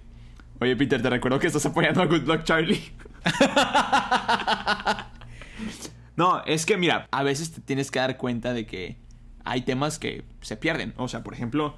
Oye, 0.60 0.76
Peter, 0.76 1.02
te 1.02 1.10
recuerdo 1.10 1.38
que 1.38 1.48
estás 1.48 1.66
apoyando 1.66 2.02
a 2.02 2.06
Good 2.06 2.22
Luck 2.22 2.44
Charlie. 2.44 2.92
no, 6.16 6.44
es 6.44 6.66
que 6.66 6.76
mira, 6.76 7.08
a 7.10 7.22
veces 7.22 7.52
te 7.52 7.60
tienes 7.60 7.90
que 7.90 7.98
dar 7.98 8.16
cuenta 8.16 8.52
de 8.52 8.66
que 8.66 8.96
hay 9.44 9.62
temas 9.62 9.98
que 9.98 10.24
se 10.40 10.56
pierden. 10.56 10.94
O 10.96 11.08
sea, 11.08 11.22
por 11.22 11.34
ejemplo, 11.34 11.76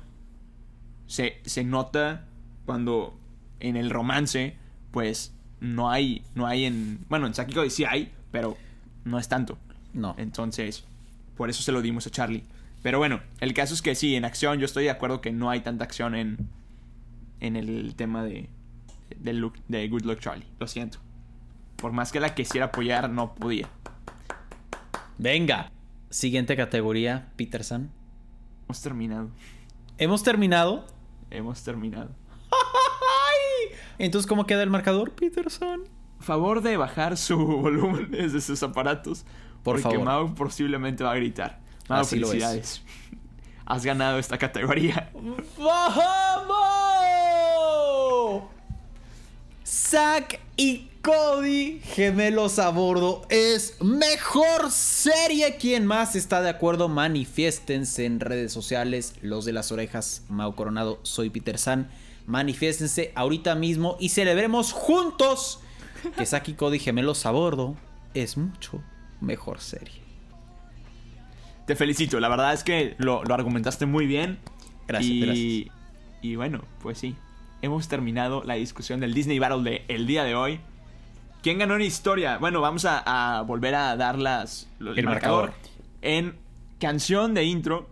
se, 1.07 1.41
se 1.45 1.65
nota 1.65 2.27
cuando 2.67 3.19
en 3.61 3.77
el 3.77 3.91
romance, 3.91 4.57
pues 4.91 5.35
no 5.65 5.91
hay, 5.91 6.23
no 6.35 6.47
hay 6.47 6.65
en. 6.65 7.05
Bueno, 7.09 7.27
en 7.27 7.35
Saki 7.35 7.55
Cody 7.55 7.71
sí 7.71 7.85
hay, 7.85 8.13
pero 8.31 8.57
no 9.05 9.19
es 9.19 9.29
tanto. 9.29 9.59
No. 9.93 10.15
Entonces, 10.19 10.85
por 11.37 11.51
eso 11.51 11.63
se 11.63 11.73
lo 11.73 11.83
dimos 11.83 12.07
a 12.07 12.11
Charlie. 12.11 12.45
Pero 12.83 12.99
bueno, 12.99 13.21
el 13.41 13.55
caso 13.55 13.73
es 13.75 13.81
que 13.81 13.95
sí, 13.95 14.15
en 14.15 14.25
acción, 14.25 14.59
yo 14.59 14.67
estoy 14.67 14.85
de 14.85 14.91
acuerdo 14.91 15.21
que 15.21 15.33
no 15.33 15.49
hay 15.51 15.61
tanta 15.61 15.85
acción 15.85 16.15
en, 16.15 16.51
en 17.41 17.57
el 17.57 17.95
tema 17.97 18.23
de, 18.23 18.51
de, 19.17 19.33
Luke- 19.33 19.63
de 19.69 19.89
Good 19.89 20.03
Luck 20.03 20.21
Charlie. 20.21 20.47
Lo 20.61 20.67
siento. 20.67 20.99
Por 21.77 21.93
más 21.93 22.13
que 22.13 22.21
la 22.21 22.35
quisiera 22.35 22.67
apoyar, 22.67 23.09
no 23.09 23.35
podía. 23.35 23.69
Venga. 25.19 25.71
Siguiente 26.11 26.57
categoría, 26.57 27.33
Peter 27.37 27.65
San. 27.65 27.91
Hemos 28.67 28.83
terminado. 28.83 29.31
Hemos 29.99 30.23
terminado. 30.23 30.87
Hemos 31.31 31.63
terminado. 31.65 32.11
Entonces, 33.99 34.27
¿cómo 34.29 34.47
queda 34.47 34.63
el 34.63 34.71
marcador, 34.71 35.13
Peterson? 35.13 35.83
Favor 36.21 36.63
de 36.63 36.77
bajar 36.77 37.17
su 37.17 37.37
volumen 37.63 38.11
desde 38.11 38.41
sus 38.41 38.63
aparatos. 38.63 39.25
Por 39.63 39.81
porque 39.81 39.97
favor. 39.97 40.05
Mau 40.05 40.35
posiblemente 40.35 41.05
va 41.05 41.13
a 41.13 41.17
gritar. 41.17 41.61
Mau, 41.89 42.01
Así 42.01 42.17
lo 42.17 42.27
es. 42.27 42.31
felicidades. 42.33 42.83
Has 43.67 43.85
ganado 43.85 44.19
esta 44.19 44.37
categoría. 44.39 45.11
¡Vamos! 47.55 48.43
Zack 49.67 50.41
y 50.57 50.91
Cody, 51.03 51.81
gemelos 51.85 52.59
a 52.59 52.71
bordo, 52.71 53.27
es 53.29 53.81
mejor 53.83 54.71
serie. 54.71 55.57
¿Quién 55.59 55.87
más 55.87 56.17
está 56.17 56.41
de 56.43 56.49
acuerdo? 56.49 56.89
Manifiéstense 56.89 58.05
en 58.07 58.21
redes 58.21 58.53
sociales. 58.53 59.15
Los 59.23 59.45
de 59.45 59.53
las 59.53 59.73
orejas, 59.73 60.23
Mau 60.29 60.55
Coronado, 60.55 61.01
soy 61.03 61.31
Peter 61.31 61.59
San. 61.59 61.89
Manifiéstense 62.27 63.13
ahorita 63.15 63.55
mismo 63.55 63.97
y 64.01 64.09
celebremos 64.09 64.73
juntos 64.73 65.61
que 66.17 66.51
y 66.51 66.55
Cody, 66.55 66.79
gemelos 66.79 67.27
a 67.27 67.31
bordo, 67.31 67.77
es 68.15 68.37
mucho 68.37 68.83
mejor 69.21 69.61
serie. 69.61 70.03
Te 71.67 71.77
felicito, 71.77 72.21
la 72.21 72.29
verdad 72.29 72.53
es 72.53 72.63
que 72.63 72.95
lo, 72.99 73.25
lo 73.25 73.35
argumentaste 73.35 73.87
muy 73.87 74.07
bien. 74.07 74.39
Gracias, 74.87 75.11
y, 75.11 75.21
gracias. 75.21 75.77
Y 76.23 76.37
bueno, 76.37 76.65
pues 76.83 76.99
sí. 76.99 77.17
Hemos 77.63 77.89
terminado 77.89 78.43
la 78.45 78.55
discusión 78.55 79.01
del 79.01 79.15
Disney 79.15 79.39
Battle 79.39 79.63
de 79.63 79.85
el 79.89 80.07
día 80.07 80.25
de 80.25 80.35
hoy. 80.35 80.61
¿Quién 81.43 81.59
ganó 81.59 81.77
en 81.77 81.83
historia? 81.83 82.37
Bueno, 82.39 82.61
vamos 82.61 82.85
a, 82.85 83.39
a 83.39 83.43
volver 83.43 83.75
a 83.75 83.97
dar 83.97 84.19
las, 84.19 84.69
El 84.81 85.05
marcador. 85.05 85.53
En 86.03 86.37
canción 86.79 87.33
de 87.33 87.45
intro 87.45 87.89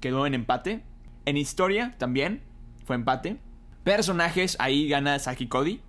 quedó 0.00 0.26
en 0.26 0.34
empate. 0.34 0.82
En 1.26 1.36
historia 1.36 1.94
también 1.98 2.42
fue 2.86 2.96
empate. 2.96 3.38
Personajes, 3.84 4.56
ahí 4.60 4.88
gana 4.88 5.18
Saki 5.18 5.46
Cody. 5.48 5.80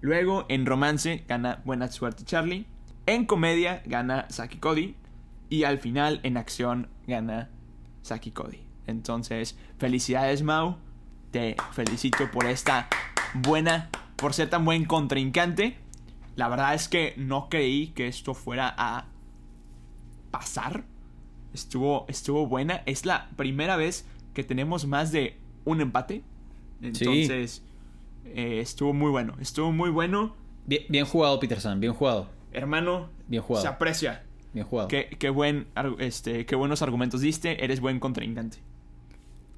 Luego 0.00 0.46
en 0.48 0.66
romance 0.66 1.24
gana 1.28 1.62
Buena 1.64 1.88
Suerte 1.88 2.24
Charlie. 2.24 2.66
En 3.06 3.24
comedia 3.24 3.82
gana 3.86 4.26
Saki 4.30 4.58
Cody. 4.58 4.96
Y 5.48 5.62
al 5.62 5.78
final 5.78 6.20
en 6.24 6.36
acción 6.36 6.88
gana 7.06 7.50
Saki 8.02 8.32
Cody. 8.32 8.66
Entonces, 8.86 9.56
felicidades 9.78 10.42
Mau. 10.42 10.76
Te 11.30 11.56
felicito 11.72 12.30
por 12.30 12.46
esta 12.46 12.88
buena, 13.34 13.90
por 14.16 14.34
ser 14.34 14.50
tan 14.50 14.64
buen 14.64 14.84
contrincante. 14.84 15.76
La 16.34 16.48
verdad 16.48 16.74
es 16.74 16.88
que 16.88 17.14
no 17.16 17.48
creí 17.48 17.88
que 17.88 18.08
esto 18.08 18.34
fuera 18.34 18.74
a 18.76 19.06
pasar. 20.32 20.84
Estuvo, 21.54 22.06
estuvo 22.08 22.46
buena. 22.46 22.82
Es 22.86 23.06
la 23.06 23.30
primera 23.36 23.76
vez 23.76 24.06
que 24.34 24.42
tenemos 24.42 24.86
más 24.86 25.12
de 25.12 25.38
un 25.64 25.80
empate. 25.80 26.24
Entonces, 26.82 27.62
eh, 28.24 28.60
estuvo 28.60 28.92
muy 28.92 29.10
bueno. 29.10 29.34
Estuvo 29.40 29.72
muy 29.72 29.90
bueno. 29.90 30.34
Bien, 30.66 30.82
bien 30.88 31.04
jugado, 31.04 31.38
Peterson, 31.40 31.80
bien 31.80 31.92
jugado. 31.94 32.28
Hermano, 32.52 33.10
Bien 33.28 33.42
jugado. 33.42 33.62
se 33.62 33.68
aprecia. 33.68 34.24
Bien 34.52 34.66
jugado. 34.66 34.88
Qué, 34.88 35.16
qué 35.18 35.30
buen, 35.30 35.68
este, 35.98 36.46
qué 36.46 36.56
buenos 36.56 36.82
argumentos 36.82 37.20
diste. 37.20 37.64
Eres 37.64 37.80
buen 37.80 38.00
contrincante. 38.00 38.58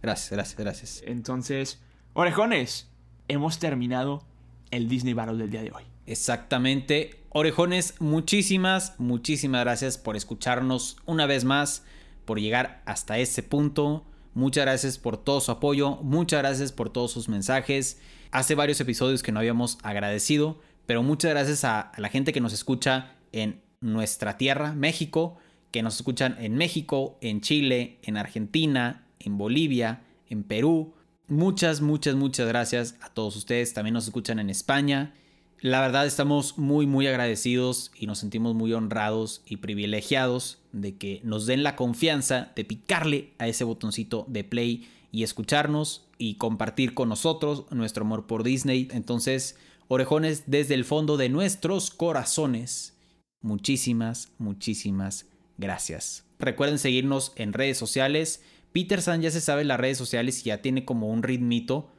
Gracias, 0.02 0.30
gracias, 0.30 0.56
gracias. 0.58 1.02
Entonces, 1.06 1.80
orejones, 2.12 2.90
hemos 3.28 3.58
terminado 3.58 4.24
el 4.70 4.88
Disney 4.88 5.14
Battle 5.14 5.36
del 5.36 5.50
día 5.50 5.62
de 5.62 5.72
hoy. 5.72 5.84
Exactamente. 6.06 7.22
Orejones, 7.30 7.94
muchísimas, 8.00 8.94
muchísimas 8.98 9.60
gracias 9.62 9.98
por 9.98 10.16
escucharnos 10.16 10.96
una 11.06 11.26
vez 11.26 11.44
más, 11.44 11.84
por 12.24 12.40
llegar 12.40 12.82
hasta 12.86 13.18
ese 13.18 13.42
punto. 13.42 14.04
Muchas 14.38 14.66
gracias 14.66 14.98
por 14.98 15.16
todo 15.16 15.40
su 15.40 15.50
apoyo, 15.50 15.96
muchas 15.96 16.38
gracias 16.38 16.70
por 16.70 16.90
todos 16.90 17.10
sus 17.10 17.28
mensajes. 17.28 17.98
Hace 18.30 18.54
varios 18.54 18.80
episodios 18.80 19.24
que 19.24 19.32
no 19.32 19.40
habíamos 19.40 19.78
agradecido, 19.82 20.60
pero 20.86 21.02
muchas 21.02 21.32
gracias 21.32 21.64
a, 21.64 21.90
la 21.96 22.08
gente 22.08 22.32
que 22.32 22.40
nos 22.40 22.52
escucha 22.52 23.16
en 23.32 23.60
nuestra 23.80 24.38
tierra, 24.38 24.74
México, 24.74 25.38
que 25.72 25.82
nos 25.82 25.96
escuchan 25.96 26.36
en 26.38 26.54
México, 26.54 27.18
en 27.20 27.40
Chile, 27.40 27.98
en 28.04 28.16
Argentina, 28.16 29.08
en 29.18 29.38
Bolivia, 29.38 30.04
en 30.28 30.44
Perú. 30.44 30.94
Muchas, 31.26 31.80
muchas, 31.80 32.14
muchas 32.14 32.46
gracias 32.46 32.94
a 33.00 33.08
todos 33.08 33.34
ustedes. 33.34 33.74
También 33.74 33.94
nos 33.94 34.04
escuchan 34.04 34.38
en 34.38 34.50
España. 34.50 35.14
La 35.60 35.80
verdad 35.80 36.06
estamos 36.06 36.56
muy, 36.56 36.86
muy 36.86 37.08
agradecidos 37.08 37.90
y 37.98 38.06
nos 38.06 38.20
sentimos 38.20 38.54
muy 38.54 38.72
honrados 38.72 39.42
y 39.44 39.56
privilegiados 39.56 40.58
de 40.70 40.96
que 40.96 41.20
nos 41.24 41.46
den 41.46 41.64
la 41.64 41.74
confianza 41.74 42.52
de 42.54 42.64
picarle 42.64 43.32
a 43.38 43.48
ese 43.48 43.64
botoncito 43.64 44.24
de 44.28 44.44
play 44.44 44.88
y 45.10 45.24
escucharnos 45.24 46.06
y 46.16 46.36
compartir 46.36 46.94
con 46.94 47.08
nosotros 47.08 47.64
nuestro 47.72 48.04
amor 48.04 48.28
por 48.28 48.44
Disney. 48.44 48.86
Entonces, 48.92 49.56
orejones, 49.88 50.44
desde 50.46 50.74
el 50.74 50.84
fondo 50.84 51.16
de 51.16 51.28
nuestros 51.28 51.90
corazones, 51.90 52.96
muchísimas, 53.40 54.30
muchísimas 54.38 55.26
gracias. 55.56 56.24
Recuerden 56.38 56.78
seguirnos 56.78 57.32
en 57.34 57.52
redes 57.52 57.78
sociales. 57.78 58.44
Peter 58.70 59.02
San 59.02 59.22
ya 59.22 59.32
se 59.32 59.40
sabe 59.40 59.64
las 59.64 59.80
redes 59.80 59.98
sociales 59.98 60.40
y 60.40 60.50
ya 60.50 60.62
tiene 60.62 60.84
como 60.84 61.08
un 61.08 61.24
ritmito. 61.24 61.90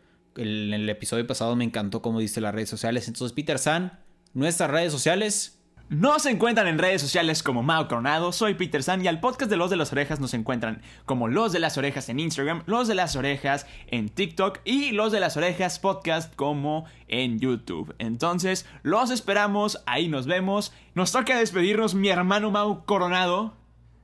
El- 0.42 0.74
En 0.74 0.82
el 0.82 0.90
episodio 0.90 1.26
pasado 1.28 1.56
me 1.56 1.64
encantó 1.66 2.02
cómo 2.02 2.20
dice 2.20 2.42
las 2.42 2.54
redes 2.56 2.70
sociales. 2.70 3.08
Entonces, 3.08 3.34
Peter 3.34 3.60
San, 3.60 4.00
nuestras 4.34 4.70
redes 4.72 4.92
sociales. 4.92 5.56
Nos 5.90 6.28
encuentran 6.28 6.68
en 6.68 6.78
redes 6.78 7.02
sociales 7.02 7.42
como 7.42 7.64
Mao 7.64 7.88
Coronado, 7.88 8.32
soy 8.32 8.54
Peter 8.54 8.84
San 8.84 9.04
y 9.04 9.08
al 9.08 9.20
podcast 9.20 9.50
de 9.50 9.58
Los 9.58 9.72
de 9.72 9.76
las 9.76 9.92
Orejas 9.92 10.20
nos 10.20 10.36
encuentran 10.36 10.84
como 11.06 11.28
Los 11.28 11.52
de 11.52 11.58
las 11.58 11.80
Orejas 11.80 12.10
en 12.10 12.20
Instagram, 12.20 12.62
Los 12.68 12.88
de 12.88 12.94
las 12.94 13.16
Orejas 13.16 13.66
en 13.88 14.08
TikTok 14.10 14.60
y 14.66 14.92
Los 14.92 15.12
de 15.12 15.20
las 15.20 15.36
Orejas 15.36 15.80
podcast 15.80 16.36
como 16.36 16.86
en 17.08 17.40
YouTube. 17.40 17.96
Entonces, 17.98 18.68
los 18.84 19.10
esperamos, 19.10 19.82
ahí 19.88 20.10
nos 20.10 20.28
vemos. 20.28 20.74
Nos 20.94 21.12
toca 21.12 21.40
despedirnos 21.40 21.96
mi 21.96 22.10
hermano 22.10 22.52
Mao 22.52 22.86
Coronado. 22.86 23.56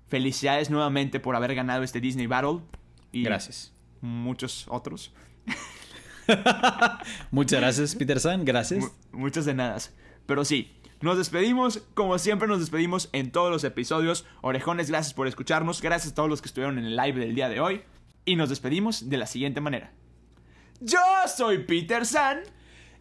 Felicidades 0.08 0.72
nuevamente 0.72 1.20
por 1.20 1.36
haber 1.36 1.54
ganado 1.54 1.84
este 1.84 2.02
Disney 2.02 2.26
Battle. 2.26 2.62
Y 3.12 3.22
Gracias. 3.22 3.74
Muchos 4.02 4.66
otros. 4.70 5.14
Muchas 7.32 7.60
gracias, 7.62 7.96
Peter 7.96 8.20
San. 8.20 8.46
Gracias. 8.46 8.80
Mu- 8.84 9.20
muchas 9.20 9.46
de 9.46 9.54
nada. 9.54 9.78
Pero 10.26 10.44
sí, 10.46 10.72
nos 11.02 11.18
despedimos. 11.18 11.82
Como 11.94 12.18
siempre, 12.18 12.48
nos 12.48 12.60
despedimos 12.60 13.10
en 13.14 13.32
todos 13.32 13.52
los 13.52 13.64
episodios. 13.64 14.26
Orejones, 14.42 14.90
gracias 14.90 15.14
por 15.14 15.28
escucharnos. 15.28 15.82
Gracias 15.82 16.14
a 16.14 16.16
todos 16.16 16.30
los 16.30 16.42
que 16.42 16.48
estuvieron 16.48 16.78
en 16.78 16.86
el 16.86 16.96
live 16.96 17.20
del 17.20 17.36
día 17.36 17.50
de 17.50 17.60
hoy. 17.60 17.82
Y 18.26 18.36
nos 18.36 18.50
despedimos 18.50 19.10
de 19.10 19.18
la 19.18 19.28
siguiente 19.28 19.62
manera. 19.62 19.92
Yo 20.82 21.00
soy 21.34 21.60
Peter 21.60 22.06
San 22.06 22.40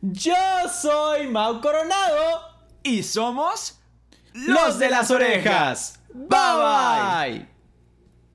Yo 0.03 0.35
soy 0.73 1.27
Mau 1.29 1.61
Coronado. 1.61 2.41
y 2.83 3.03
somos 3.03 3.81
Los 4.35 4.79
de 4.79 4.91
las 4.91 5.11
orejas. 5.11 6.01
Bye 6.13 6.29
bye. 7.39 7.49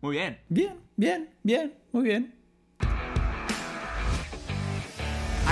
Muy 0.02 0.16
bien. 0.18 0.40
Bien, 0.50 0.76
bien, 0.96 1.30
bien, 1.44 1.74
muy 1.92 2.04
bien. 2.04 2.39